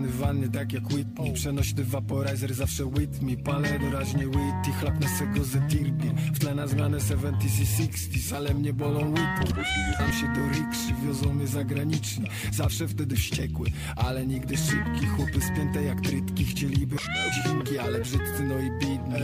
[0.04, 1.32] w wanny tak jak Whitney.
[1.32, 3.36] Przenośny vaporizer zawsze me.
[3.44, 8.36] Palę doraźnie witty, chlapnę se go ze tirbir W tle na zmianę 70s i 60s
[8.36, 9.52] Ale mnie bolą łydki
[9.98, 12.26] Tam się do rikszy, wiozą mnie zagraniczni.
[12.52, 15.06] Zawsze wtedy wściekły, ale nigdy szybki.
[15.06, 16.96] Chłopy spięte jak trytki Chcieliby.
[17.32, 19.14] Dźwinki, ale brzydcy no i bidni.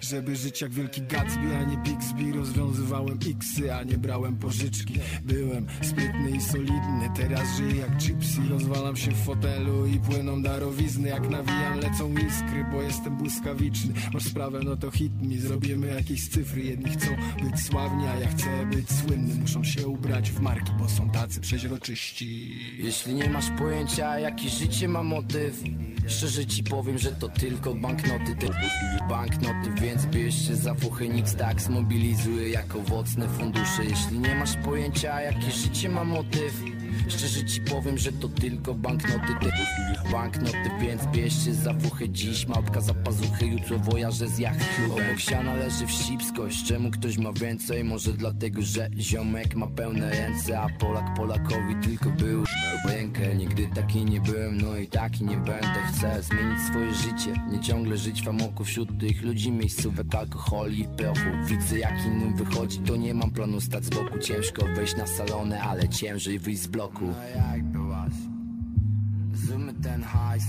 [0.00, 2.32] Żeby żyć jak wielki Gatsby, a nie Bixby.
[2.32, 4.94] Rozwiązywałem xy, a nie brałem pożyczki.
[5.24, 11.08] Byłem sprytny i solidny Teraz żyję jak gypsy Rozwalam się w fotelu i płyną darowizny.
[11.08, 13.94] Jak nawijam lecą iskry, bo jestem błyskawiczny.
[14.14, 15.38] Masz sprawę, no to hit mi.
[15.38, 16.62] Zrobimy jakieś cyfry.
[16.62, 17.08] Jedni chcą
[17.42, 19.34] być sławni, a ja chcę być słynny.
[19.34, 22.58] Muszą się ubrać w marki, bo są tacy przeźroczyści.
[22.78, 25.62] Jeśli nie masz pojęcia, jakie życie ma motyw
[26.08, 28.36] Szczerze ci powiem, że to tylko banknoty.
[28.40, 28.46] Te
[29.08, 33.84] banknoty, więc bierz się za fuchy Nic tak zmobilizuje jak owocne fundusze.
[33.84, 36.62] Jeśli nie masz pojęcia, jakie życie ma motyw
[37.08, 39.34] Szczerze ci powiem, że to tylko banknoty.
[39.40, 44.74] Te banknoty, więc bierz się za fuchy Dziś małpka za pazuchy, jutro wojażę z jacht
[44.76, 46.64] klubem Obok siana leży wścibskość.
[46.64, 47.84] Czemu ktoś ma więcej?
[47.84, 52.44] Może dlatego, że ziomek ma pełne ręce A Polak Polakowi tylko był
[52.88, 57.60] rękę Nigdy taki nie byłem, no i taki nie będę Chcę zmienić swoje życie Nie
[57.60, 62.78] ciągle żyć w amoku wśród tych ludzi Miejscówek, alkoholi i prochu Widzę jak innym wychodzi,
[62.78, 66.66] to nie mam planu stać z boku Ciężko wejść na salonę, ale ciężej wyjść z
[66.66, 68.12] bloku No jak byłaś?
[69.34, 70.44] Zoomy ten hajs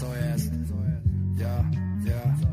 [0.00, 0.52] Co jest?
[1.38, 1.64] Ja,
[2.04, 2.48] ja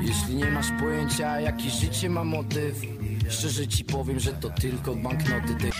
[0.00, 2.95] Jeśli nie masz pojęcia, jaki życie ma motyw
[3.28, 5.70] Szczerze ci powiem, że to tylko banknoty Te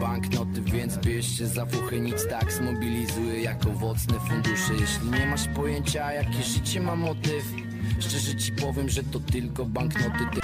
[0.00, 4.74] banknoty, więc bierz się za fuchy Nic tak zmobilizuje jak owocne fundusze.
[4.80, 7.44] Jeśli nie masz pojęcia, jakie życie ma motyw
[8.00, 10.40] Szczerze ci powiem, że to tylko banknoty Te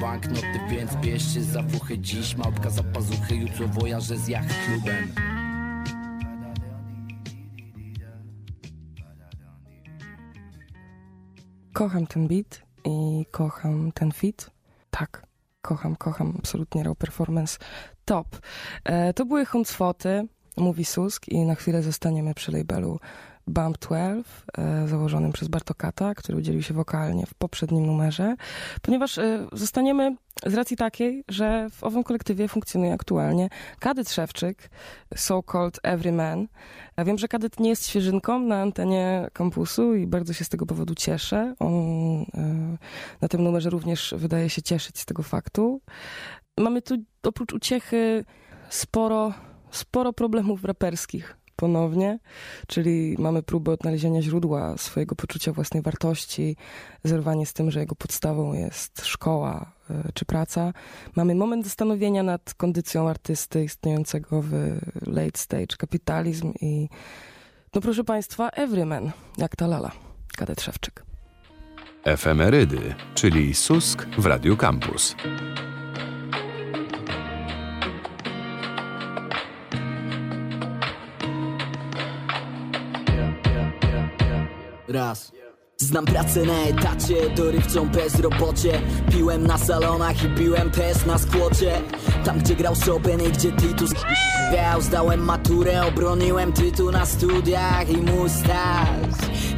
[0.00, 1.98] banknoty, więc bierz się za fuchy.
[1.98, 5.08] Dziś małpka za pazuchy, jutro wojażę z jacht klubem
[11.72, 14.50] Kocham ten beat i kocham ten fit.
[14.90, 15.26] Tak,
[15.64, 17.58] kocham, kocham absolutnie raw performance.
[18.04, 18.28] Top.
[18.84, 23.00] E, to były Huncwoty, mówi Susk i na chwilę zostaniemy przy labelu
[23.46, 24.24] Bump 12,
[24.58, 28.36] e, założonym przez Bartokata, który udzielił się wokalnie w poprzednim numerze,
[28.82, 34.70] ponieważ e, zostaniemy z racji takiej, że w owym kolektywie funkcjonuje aktualnie Kadyt Szewczyk,
[35.14, 36.48] so-called Everyman.
[36.96, 40.66] Ja wiem, że Kadyt nie jest świeżynką na antenie kampusu i bardzo się z tego
[40.66, 41.54] powodu cieszę.
[41.58, 42.76] On e,
[43.20, 45.80] na tym numerze również wydaje się cieszyć z tego faktu.
[46.58, 48.24] Mamy tu oprócz uciechy
[48.68, 49.32] sporo,
[49.70, 52.18] sporo problemów raperskich ponownie,
[52.66, 56.56] czyli mamy próbę odnalezienia źródła swojego poczucia własnej wartości,
[57.04, 60.72] zerwanie z tym, że jego podstawą jest szkoła y, czy praca.
[61.16, 64.52] Mamy moment zastanowienia nad kondycją artysty istniejącego w
[65.06, 66.88] late stage kapitalizm i
[67.74, 69.90] no proszę Państwa, everyman, jak ta lala,
[70.36, 71.04] kadet Szewczyk.
[72.04, 75.16] Efemerydy, czyli Susk w Radiu Campus.
[84.94, 85.32] Raz.
[85.76, 88.80] Znam pracę na etacie, dorywczą bezrobocie.
[89.12, 91.82] Piłem na salonach i piłem też na skłocie.
[92.24, 93.90] Tam gdzie grał Chopin i gdzie Titus.
[94.50, 98.88] Grał Zdałem maturę, obroniłem tytuł na studiach i mój staż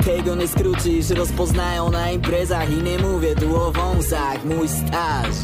[0.04, 5.34] Tego nie skrócisz, rozpoznają na imprezach I nie mówię tu o wąsach, mój staż.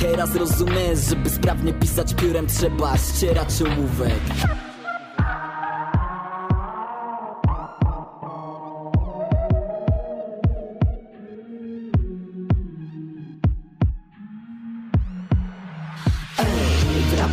[0.00, 4.20] Teraz rozumiesz, żeby sprawnie pisać piórem trzeba ścierać czołówek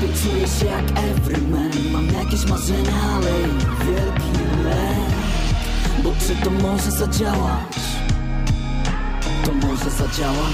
[0.07, 1.71] czuję się jak everyman.
[1.91, 3.31] Mam jakieś marzenia, ale
[3.85, 4.31] wielki
[4.63, 5.13] lęk.
[6.03, 7.75] Bo czy to może zadziałać?
[9.45, 10.53] To może zadziałać.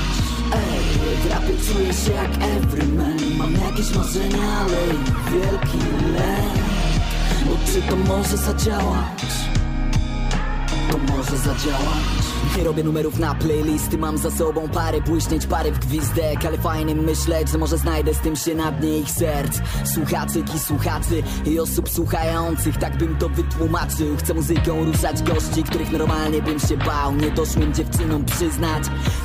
[0.53, 3.17] Ej, w rapie czuję się jak everyman.
[3.37, 4.77] Mam jakieś marzenia, ale
[5.31, 5.77] wielki
[6.13, 6.63] lęk.
[7.45, 9.23] Bo czy to może zadziałać?
[10.91, 12.22] To może zadziałać
[12.57, 16.95] nie robię numerów na playlisty Mam za sobą parę błyśnięć, parę w gwizdek Ale fajnie
[16.95, 19.59] myśleć, że może znajdę z tym się na dnie ich serc.
[19.85, 24.17] Słuchaczyk i słuchaczy i osób słuchających Tak bym to wytłumaczył.
[24.17, 27.15] Chcę muzyką ruszać gości, których normalnie bym się bał.
[27.15, 28.83] Niedoszłym dziewczynom przyznać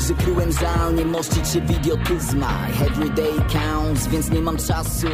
[0.08, 5.06] Że kryłem żal, nie mościć się w idiotyzmach Everyday counts, więc nie mam czasu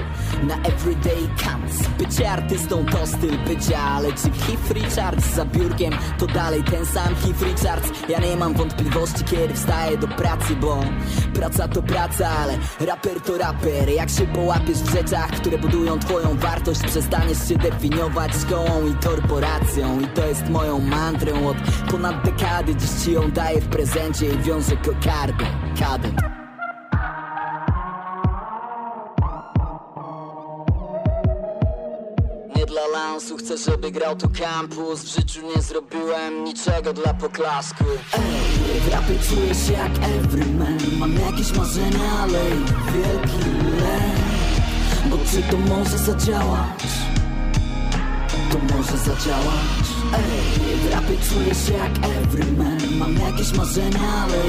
[0.43, 1.89] na everyday counts.
[1.99, 7.15] Bycie artystą to styl bycia Ale czy Keith Richards za biurkiem to dalej ten sam
[7.23, 10.81] Keith Richards Ja nie mam wątpliwości kiedy wstaję do pracy Bo
[11.35, 13.89] praca to praca, ale raper to raper.
[13.89, 20.01] Jak się połapiesz w rzeczach, które budują twoją wartość Przestaniesz się definiować szkołą i korporacją.
[20.01, 21.57] I to jest moją mantrą od
[21.91, 22.77] ponad dekady.
[22.77, 25.45] Dziś ci ją daję w prezencie i wiążę kokardę
[25.81, 26.34] Kadet
[32.95, 37.85] Nie dla lansu, chcę, żeby grał tu kampus W życiu nie zrobiłem niczego dla poklasku.
[38.15, 42.41] Ej, w rapie czuję się jak everyman Mam jakieś marzenia, ale
[42.93, 45.11] wielki lęk.
[45.11, 46.83] Bo czy to może zadziałać?
[48.53, 49.87] To może zadziałać?
[50.15, 54.43] Ej, w rapie czuję się jak everyman Mam jakieś marzenia, ale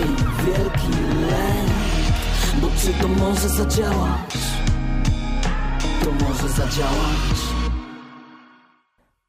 [0.46, 1.72] wielki lęk.
[2.62, 4.34] Bo czy to może zadziałać?
[6.04, 7.55] To może zadziałać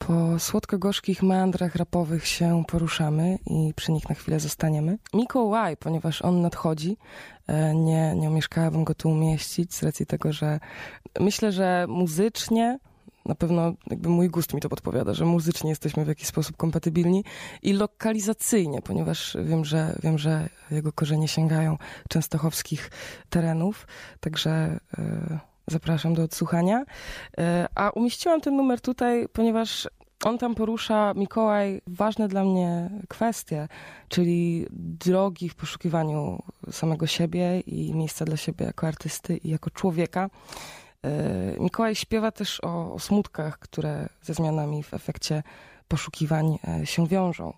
[0.07, 4.99] Po słodko-gorzkich meandrach rapowych się poruszamy i przy nich na chwilę zostaniemy.
[5.15, 6.97] Mikołaj, ponieważ on nadchodzi,
[7.47, 10.61] e, nie, nie omieszkałabym go tu umieścić z racji tego, że
[11.21, 12.79] myślę, że muzycznie
[13.25, 17.25] na pewno jakby mój gust mi to podpowiada, że muzycznie jesteśmy w jakiś sposób kompatybilni
[17.63, 21.79] i lokalizacyjnie, ponieważ wiem, że, wiem, że jego korzenie sięgają
[22.09, 22.91] częstochowskich
[23.31, 23.87] terenów,
[24.21, 26.85] także e, zapraszam do odsłuchania.
[27.39, 29.89] E, a umieściłam ten numer tutaj, ponieważ
[30.25, 33.69] on tam porusza, Mikołaj, ważne dla mnie kwestie,
[34.09, 40.31] czyli drogi w poszukiwaniu samego siebie i miejsca dla siebie jako artysty i jako człowieka.
[41.05, 41.11] E,
[41.61, 45.43] Mikołaj śpiewa też o, o smutkach, które ze zmianami w efekcie
[45.89, 47.53] poszukiwań e, się wiążą.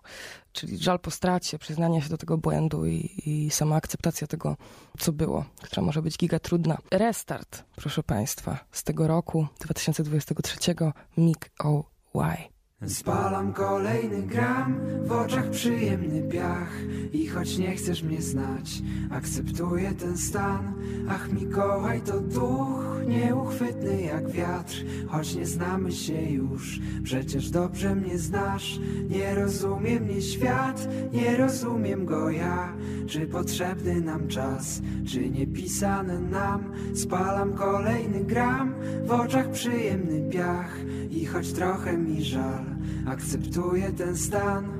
[0.52, 4.56] Czyli żal po stracie, przyznanie się do tego błędu i, i sama akceptacja tego,
[4.98, 6.78] co było, która może być giga trudna.
[6.90, 10.74] Restart, proszę Państwa, z tego roku 2023
[11.16, 12.57] Mik O.Y.
[12.86, 16.72] Spalam kolejny gram, w oczach przyjemny piach.
[17.12, 20.74] I choć nie chcesz mnie znać, akceptuję ten stan.
[21.08, 24.74] Ach Mikołaj to duch, nieuchwytny jak wiatr.
[25.08, 28.80] Choć nie znamy się już, przecież dobrze mnie znasz.
[29.10, 32.72] Nie rozumie mnie świat, nie rozumiem go ja.
[33.06, 36.72] Czy potrzebny nam czas, czy niepisane nam?
[36.94, 38.74] Spalam kolejny gram,
[39.04, 40.78] w oczach przyjemny piach.
[41.10, 42.64] I choć trochę mi żal,
[43.06, 44.78] akceptuję ten stan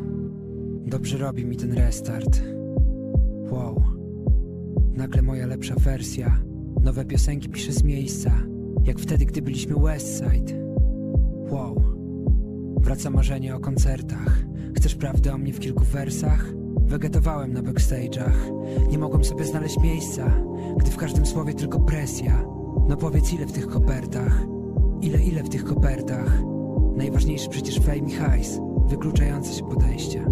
[0.89, 2.43] Dobrze robi mi ten restart.
[3.51, 3.83] Wow.
[4.95, 6.39] Nagle moja lepsza wersja.
[6.83, 8.31] Nowe piosenki piszę z miejsca.
[8.85, 10.53] Jak wtedy, gdy byliśmy Westside.
[11.51, 11.83] Wow.
[12.81, 14.45] Wraca marzenie o koncertach.
[14.77, 16.47] Chcesz prawdę o mnie w kilku wersach?
[16.87, 18.53] Wegetowałem na backstage'ach.
[18.91, 20.31] Nie mogłem sobie znaleźć miejsca,
[20.79, 22.45] gdy w każdym słowie tylko presja.
[22.89, 24.43] No powiedz ile w tych kopertach?
[25.01, 26.43] Ile, ile w tych kopertach?
[26.99, 30.25] Najważniejszy przecież fame i hajs, wykluczające się podejścia.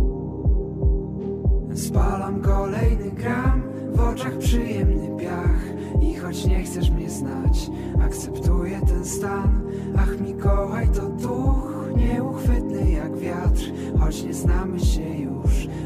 [1.75, 3.63] Spalam kolejny gram,
[3.93, 5.61] w oczach przyjemny piach.
[6.03, 7.71] I choć nie chcesz mnie znać,
[8.03, 9.63] akceptuję ten stan.
[9.99, 13.63] Ach Mikołaj to duch, nieuchwytny jak wiatr.
[14.01, 15.26] Choć nie znamy się już,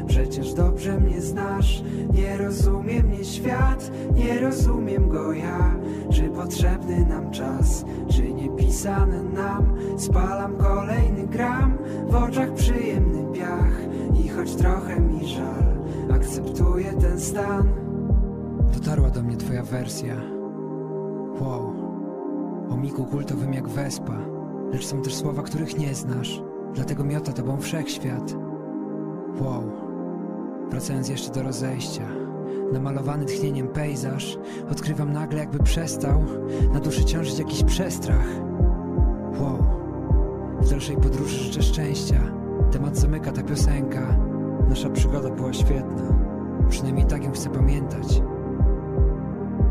[0.07, 1.83] przecież dobrze mnie znasz
[2.13, 5.75] Nie rozumie mnie świat, nie rozumiem go ja
[6.11, 13.79] Czy potrzebny nam czas, czy niepisane nam Spalam kolejny gram, w oczach przyjemny piach
[14.25, 15.63] I choć trochę mi żal,
[16.15, 17.81] akceptuję ten stan
[18.73, 20.15] Dotarła do mnie twoja wersja.
[21.41, 21.73] Wow.
[22.69, 24.17] O miku kultowym jak wespa.
[24.73, 26.41] Lecz są też słowa, których nie znasz.
[26.73, 28.35] Dlatego miota tobą wszechświat.
[29.39, 29.63] Wow.
[30.69, 32.07] Wracając jeszcze do rozejścia.
[32.73, 34.37] Namalowany tchnieniem pejzaż,
[34.71, 36.23] odkrywam nagle, jakby przestał
[36.73, 38.27] na duszy ciążyć jakiś przestrach.
[39.39, 39.65] Wow.
[40.61, 42.21] W dalszej podróży życzę szczęścia.
[42.71, 44.17] Temat zamyka ta piosenka.
[44.69, 46.31] Nasza przygoda była świetna.
[46.69, 48.21] Przynajmniej tak ją chcę pamiętać.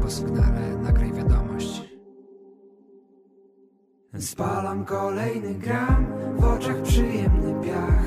[0.03, 1.90] Po sygnale nagraj wiadomość.
[4.19, 6.07] Spalam kolejny gram,
[6.37, 8.05] w oczach przyjemny piach.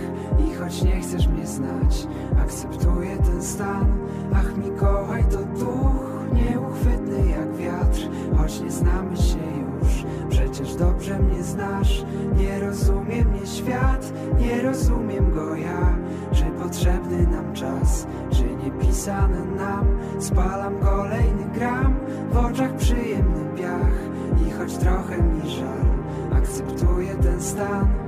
[0.48, 2.08] I choć nie chcesz mnie znać,
[2.44, 4.00] akceptuję ten stan.
[4.36, 8.00] Ach Mikołaj to duch, nieuchwytny jak wiatr.
[8.38, 9.40] Choć nie znamy się
[9.82, 12.06] już, przecież dobrze mnie znasz.
[12.38, 15.98] Nie rozumie mnie świat, nie rozumiem go ja.
[16.34, 20.00] Czy potrzebny nam czas, czy niepisane nam.
[20.20, 21.96] Spalam kolejny gram,
[22.32, 24.14] w oczach przyjemny piach.
[24.48, 25.93] I choć trochę mi żal,
[26.38, 28.03] akceptuję ten stan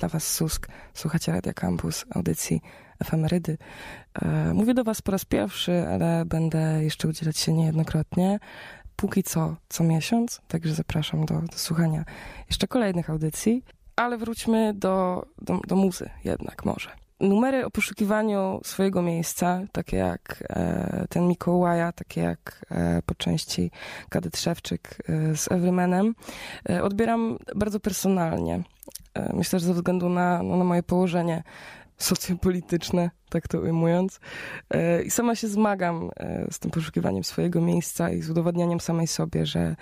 [0.00, 2.60] dla Was Susk, słuchacie Radia Campus, audycji
[3.00, 3.58] efemerydy.
[4.22, 8.38] E, mówię do Was po raz pierwszy, ale będę jeszcze udzielać się niejednokrotnie.
[8.96, 12.04] Póki co, co miesiąc, także zapraszam do, do słuchania
[12.48, 13.64] jeszcze kolejnych audycji.
[13.96, 16.99] Ale wróćmy do, do, do muzy jednak może.
[17.20, 23.70] Numery o poszukiwaniu swojego miejsca, takie jak e, ten Mikołaja, takie jak e, po części
[24.08, 26.14] Kadet Szewczyk e, z Everymanem,
[26.70, 28.62] e, odbieram bardzo personalnie.
[29.14, 31.42] E, myślę, że ze względu na, no, na moje położenie
[31.98, 34.20] socjopolityczne, tak to ujmując.
[34.70, 36.10] E, I sama się zmagam
[36.50, 39.76] z tym poszukiwaniem swojego miejsca i z udowadnianiem samej sobie, że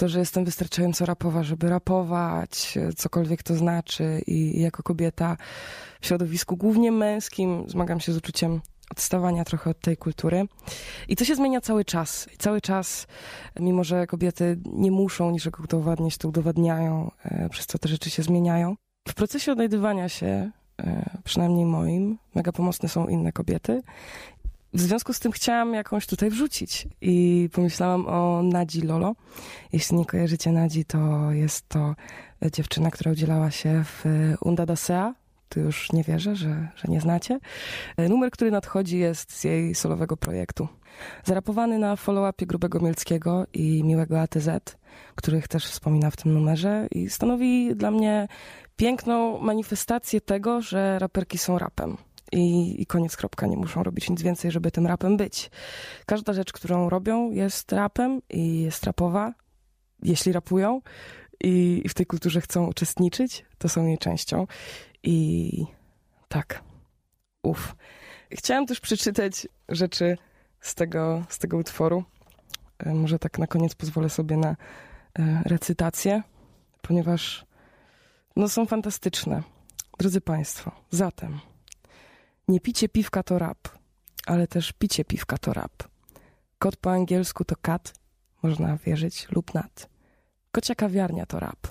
[0.00, 5.36] to, że jestem wystarczająco rapowa, żeby rapować, cokolwiek to znaczy i, jako kobieta
[6.00, 10.46] w środowisku głównie męskim zmagam się z uczuciem odstawania trochę od tej kultury.
[11.08, 12.28] I to się zmienia cały czas.
[12.38, 13.06] Cały czas,
[13.60, 18.22] mimo że kobiety nie muszą niczego udowadniać, to udowadniają, e, przez co te rzeczy się
[18.22, 18.76] zmieniają.
[19.08, 23.82] W procesie odnajdywania się, e, przynajmniej moim, mega pomocne są inne kobiety.
[24.74, 29.14] W związku z tym chciałam jakąś tutaj wrzucić i pomyślałam o Nadzi Lolo.
[29.72, 31.94] Jeśli nie kojarzycie Nadzi, to jest to
[32.52, 34.04] dziewczyna, która udzielała się w
[34.40, 35.14] Unda da Sea.
[35.48, 37.40] Tu już nie wierzę, że, że nie znacie.
[37.98, 40.68] Numer, który nadchodzi jest z jej solowego projektu.
[41.24, 44.48] Zarapowany na follow-upie Grubego Mielckiego i Miłego ATZ,
[45.14, 48.28] których też wspomina w tym numerze i stanowi dla mnie
[48.76, 51.96] piękną manifestację tego, że raperki są rapem
[52.32, 53.46] i, i koniec, kropka.
[53.46, 55.50] Nie muszą robić nic więcej, żeby tym rapem być.
[56.06, 59.34] Każda rzecz, którą robią, jest rapem i jest rapowa,
[60.02, 60.80] jeśli rapują
[61.40, 64.46] i, w tej kulturze chcą uczestniczyć, to są jej częścią.
[65.02, 65.64] I
[66.28, 66.62] tak,
[67.42, 67.74] uff.
[68.32, 70.16] Chciałam też przeczytać rzeczy
[70.60, 72.04] z tego, z tego utworu.
[72.78, 74.56] E, Może tak na koniec pozwolę sobie na
[75.18, 76.22] e, recytację,
[76.82, 77.46] ponieważ
[78.36, 79.42] no, są fantastyczne.
[79.98, 81.40] Drodzy Państwo, zatem
[82.50, 83.68] nie picie piwka to rap,
[84.26, 85.82] ale też picie piwka to rap.
[86.58, 87.92] Kot po angielsku to kat,
[88.42, 89.88] można wierzyć, lub nat.
[90.52, 91.66] Kocia kawiarnia to rap.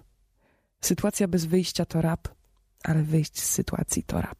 [0.81, 2.27] Sytuacja bez wyjścia to rap,
[2.83, 4.39] ale wyjść z sytuacji to rap.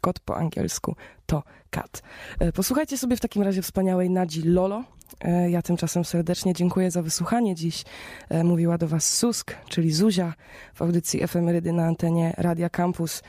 [0.00, 2.02] Kot po angielsku to kat.
[2.38, 4.84] E, Posłuchajcie sobie w takim razie wspaniałej Nadzi Lolo.
[5.20, 7.54] E, Ja tymczasem serdecznie dziękuję za wysłuchanie.
[7.54, 7.84] Dziś
[8.28, 10.34] e, mówiła do Was Susk, czyli Zuzia
[10.74, 13.22] w audycji Efemerydy na antenie Radia Campus.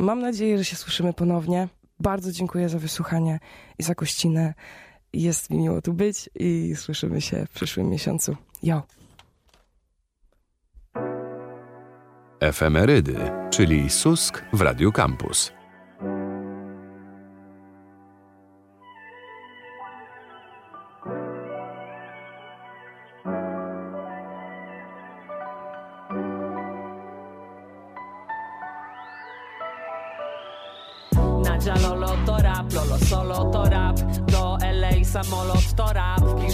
[0.00, 1.68] Mam nadzieję, że się słyszymy ponownie.
[2.00, 3.40] Bardzo dziękuję za wysłuchanie
[3.78, 4.54] i za gościnę.
[5.12, 8.36] Jest mi miło tu być i słyszymy się w przyszłym miesiącu.
[8.62, 8.82] Jo!
[12.40, 13.16] Efemerydy,
[13.50, 15.52] czyli Susk w Radiu Campus.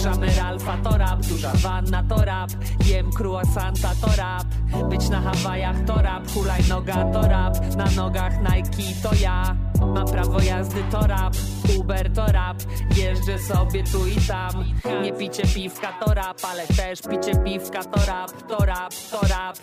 [0.03, 2.49] Piżamy Ralfa to rap Duża wanna to rap.
[2.85, 4.43] Jem croissanta to rap.
[4.89, 6.27] Być na Hawajach to rap.
[6.31, 7.75] Hulajnoga to rap.
[7.77, 9.55] Na nogach Nike to ja.
[9.95, 11.33] Mam prawo jazdy to rap.
[11.79, 12.57] Uber to rap.
[12.95, 14.65] Jeżdżę sobie tu i tam.
[15.03, 19.57] Nie picie piwka to rap Ale też picie piwka to rap To rap, to rap.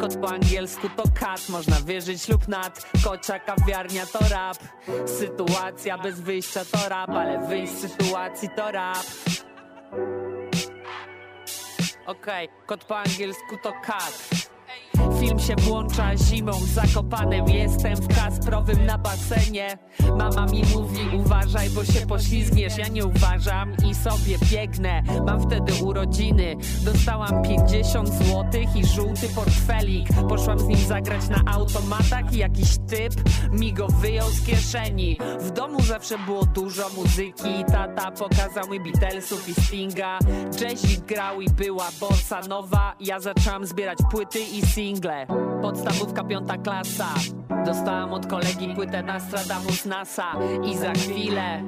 [0.00, 4.58] Kot po angielsku to kat Można wierzyć lub nad Kocia kawiarnia to rap.
[5.18, 9.06] Sytuacja bez wyjścia to rap Ale wyjść z sytuacji to rap
[12.06, 14.35] Okej, kot po angielsku to kat
[15.20, 19.78] Film się włącza zimą, zakopanym jestem w kasprowym na basenie.
[20.16, 22.78] Mama mi mówi uważaj, bo się poślizgniesz.
[22.78, 25.02] Ja nie uważam i sobie biegnę.
[25.26, 26.56] Mam wtedy urodziny.
[26.84, 30.08] Dostałam 50 złotych i żółty portfelik.
[30.28, 32.32] Poszłam z nim zagrać na automatach.
[32.32, 33.12] I jakiś typ
[33.52, 35.18] mi go wyjął z kieszeni.
[35.40, 37.64] W domu zawsze było dużo muzyki.
[37.72, 40.18] Tata pokazał mi Beatlesów i Stinga.
[40.60, 42.94] Jazzik grał i była bossa nowa.
[43.00, 45.26] Ja zaczęłam zbierać płyty i single
[45.62, 47.08] Podstawówka piąta klasa.
[47.64, 50.32] Dostałam od kolegi płytę Nostradamus NASA.
[50.64, 51.62] I za chwilę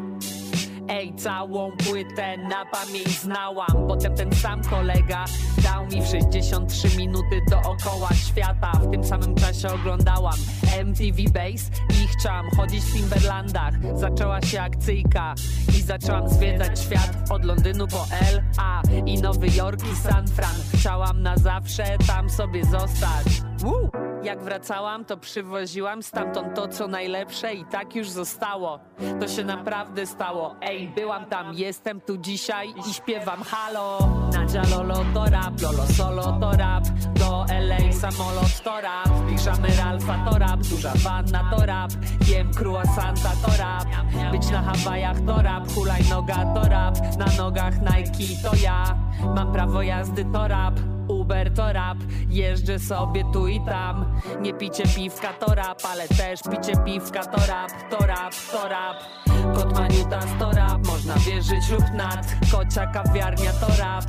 [0.88, 3.86] Ej, całą płytę na pamięć znałam.
[3.88, 5.24] Potem ten sam kolega
[5.62, 8.72] dał mi w 63 minuty dookoła świata.
[8.72, 10.38] W tym samym czasie oglądałam
[10.84, 13.74] MTV Base I chciałam chodzić w Timberlandach.
[13.94, 15.34] Zaczęła się akcyjka
[15.78, 17.30] I zaczęłam zwiedzać świat.
[17.30, 20.54] Od Londynu po LA I Nowy Jork i San Fran.
[20.74, 23.90] Chciałam na zawsze tam sobie zostać Woo!
[24.22, 28.80] Jak wracałam, to przywoziłam stamtąd to, co najlepsze i tak już zostało.
[29.20, 30.56] To się naprawdę stało.
[30.60, 33.98] Ej, byłam tam, jestem tu dzisiaj i śpiewam halo.
[34.32, 40.30] Nadzia Lolo to rap, Lolo solo to rap, do LA samolot to rap, piżamy Ralfa
[40.30, 41.90] to rap, duża wanna to rap,
[42.28, 43.84] jem croissanta to rap,
[44.32, 48.98] być na Hawajach to rap, hulajnoga to rap, na nogach Nike to ja,
[49.34, 50.97] mam prawo jazdy to rap.
[51.28, 51.98] Uber to rap,
[52.30, 54.20] jeżdżę sobie tu i tam.
[54.40, 58.96] Nie picie piwka to rap, ale też picie piwka to rap To rap, to rap.
[59.54, 64.04] Kot Maniutas to rap, można wierzyć lub nad Kocia kawiarnia to rap.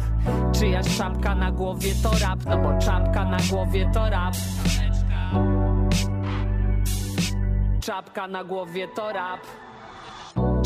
[0.52, 2.40] Czyjaś czapka na głowie to rap.
[2.46, 4.34] No bo czapka na głowie to rap.
[7.82, 9.40] Czapka na głowie to rap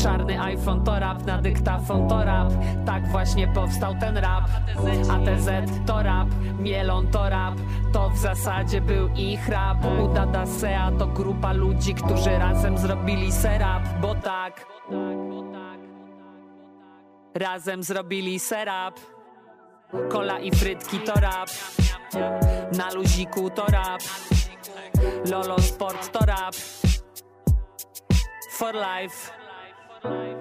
[0.04, 2.52] Czarny iPhone to rap, na dyktafon to rap.
[2.86, 4.44] Tak właśnie powstał ten rap.
[5.10, 5.48] ATZ
[5.86, 6.28] to rap,
[6.58, 7.54] Mielon to rap.
[7.92, 9.78] To w zasadzie był ich rap.
[10.02, 13.82] Uda Dasea to grupa ludzi, którzy razem zrobili serap.
[14.00, 14.66] Bo tak.
[17.34, 19.00] Razem zrobili serap.
[20.10, 21.48] Kola i frytki to rap.
[22.76, 24.02] Na luziku to rap.
[25.30, 26.54] Lolo Sport to rap.
[28.50, 29.43] For life
[30.04, 30.33] time.